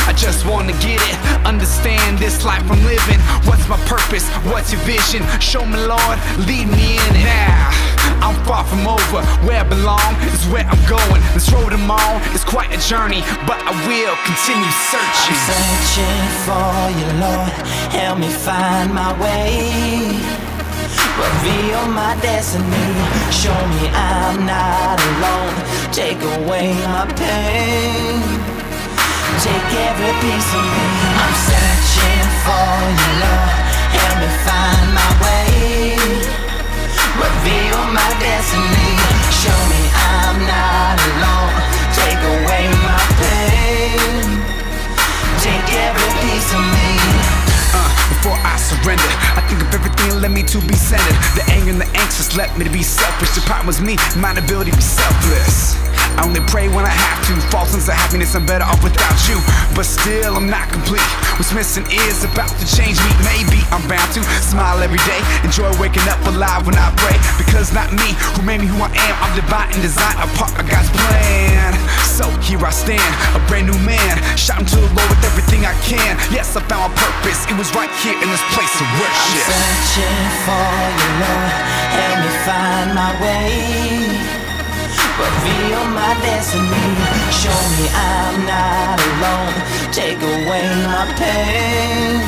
[0.08, 3.20] I just wanna get it, understand this life I'm living.
[3.44, 4.28] What's my purpose?
[4.46, 5.24] What's your vision?
[5.40, 7.26] Show me, Lord, lead me in it.
[7.26, 7.72] Now,
[8.22, 9.22] I'm far from over.
[9.46, 11.22] Where I belong is where I'm going.
[11.34, 15.36] This road I'm on is quite a journey, but I will continue searching.
[15.36, 17.52] I'm Searching for you, Lord.
[17.92, 20.46] Help me find my way.
[21.16, 22.92] Reveal my destiny.
[23.32, 25.56] Show me I'm not alone.
[25.92, 28.20] Take away my pain.
[29.40, 30.86] Take every piece of me.
[31.24, 33.56] I'm searching for you, Lord.
[33.96, 36.45] Help me find my way.
[37.16, 38.92] Reveal my destiny.
[39.32, 41.54] Show me I'm not alone.
[41.96, 44.26] Take away my pain.
[45.40, 47.25] Take every piece of me.
[47.76, 51.18] Uh, before I surrender, I think of everything led me to be centered.
[51.36, 53.36] The anger and the anxious led me to be selfish.
[53.36, 55.76] The problem was me, my inability to be selfless.
[56.16, 57.36] I only pray when I have to.
[57.52, 59.36] Fall sense of happiness, I'm better off without you.
[59.76, 61.04] But still, I'm not complete.
[61.36, 63.12] What's missing is about to change me.
[63.28, 65.20] Maybe I'm bound to smile every day.
[65.44, 67.20] Enjoy waking up alive when I pray.
[67.36, 69.14] Because not me who made me who I am.
[69.20, 71.76] I'm divine and designed a part of God's plan.
[72.16, 74.16] So here I stand, a brand new man.
[74.40, 76.16] Shouting to the Lord with everything I can.
[76.32, 77.44] Yes, I found my purpose.
[77.52, 79.46] It was right here in this place of I'm worship.
[79.48, 81.54] searching for you, Lord.
[81.96, 83.50] Help me find my way.
[85.16, 86.88] Reveal my destiny.
[87.32, 89.56] Show me I'm not alone.
[89.96, 92.20] Take away my pain.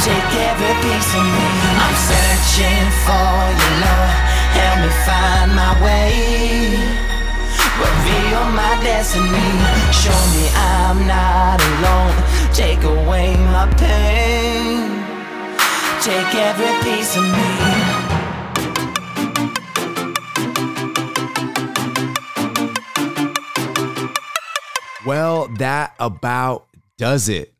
[0.00, 1.46] Take every piece of me.
[1.84, 4.16] I'm searching for you, Lord.
[4.56, 7.06] Help me find my way.
[7.76, 9.50] Reveal my destiny.
[9.92, 12.16] Show me I'm not alone.
[12.56, 14.88] Take away my pain.
[16.00, 18.16] Take every piece of me.
[25.04, 27.52] Well, that about does it.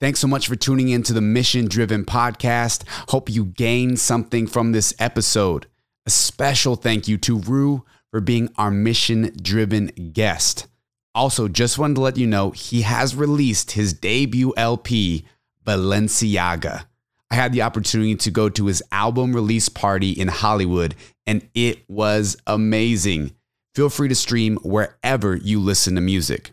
[0.00, 2.82] Thanks so much for tuning in to the Mission Driven Podcast.
[3.10, 5.68] Hope you gained something from this episode.
[6.06, 10.66] A special thank you to Rue for being our mission driven guest.
[11.14, 15.24] Also, just wanted to let you know he has released his debut LP,
[15.66, 16.84] Valenciaga.
[17.30, 20.94] I had the opportunity to go to his album release party in Hollywood,
[21.26, 23.32] and it was amazing.
[23.74, 26.50] Feel free to stream wherever you listen to music.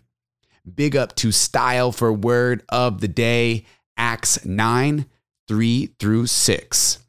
[0.75, 5.05] Big up to Style for word of the day, Acts 9,
[5.47, 6.99] 3 through 6.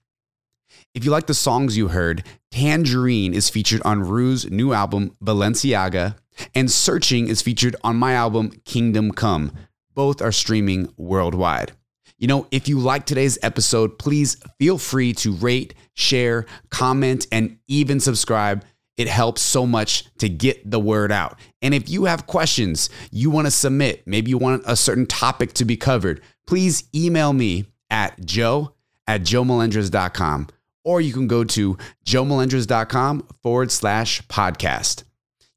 [0.95, 6.17] If you like the songs you heard, Tangerine is featured on Rue's new album, Valenciaga,
[6.55, 9.53] and Searching is featured on my album, Kingdom Come.
[9.95, 11.73] Both are streaming worldwide.
[12.19, 17.59] You know, if you like today's episode, please feel free to rate, share, comment, and
[17.69, 18.65] even subscribe.
[18.97, 21.39] It helps so much to get the word out.
[21.63, 25.53] And if you have questions you want to submit, maybe you want a certain topic
[25.55, 28.75] to be covered, please email me at joe
[29.07, 30.49] at joemelendrez.com
[30.85, 35.05] or you can go to joemelendrez.com forward slash podcast.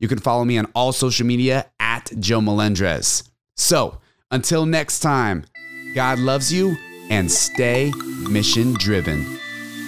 [0.01, 3.23] You can follow me on all social media at Joe Melendrez.
[3.55, 5.45] So until next time,
[5.93, 6.75] God loves you
[7.11, 7.91] and stay
[8.27, 9.37] mission driven.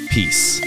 [0.10, 0.62] Peace.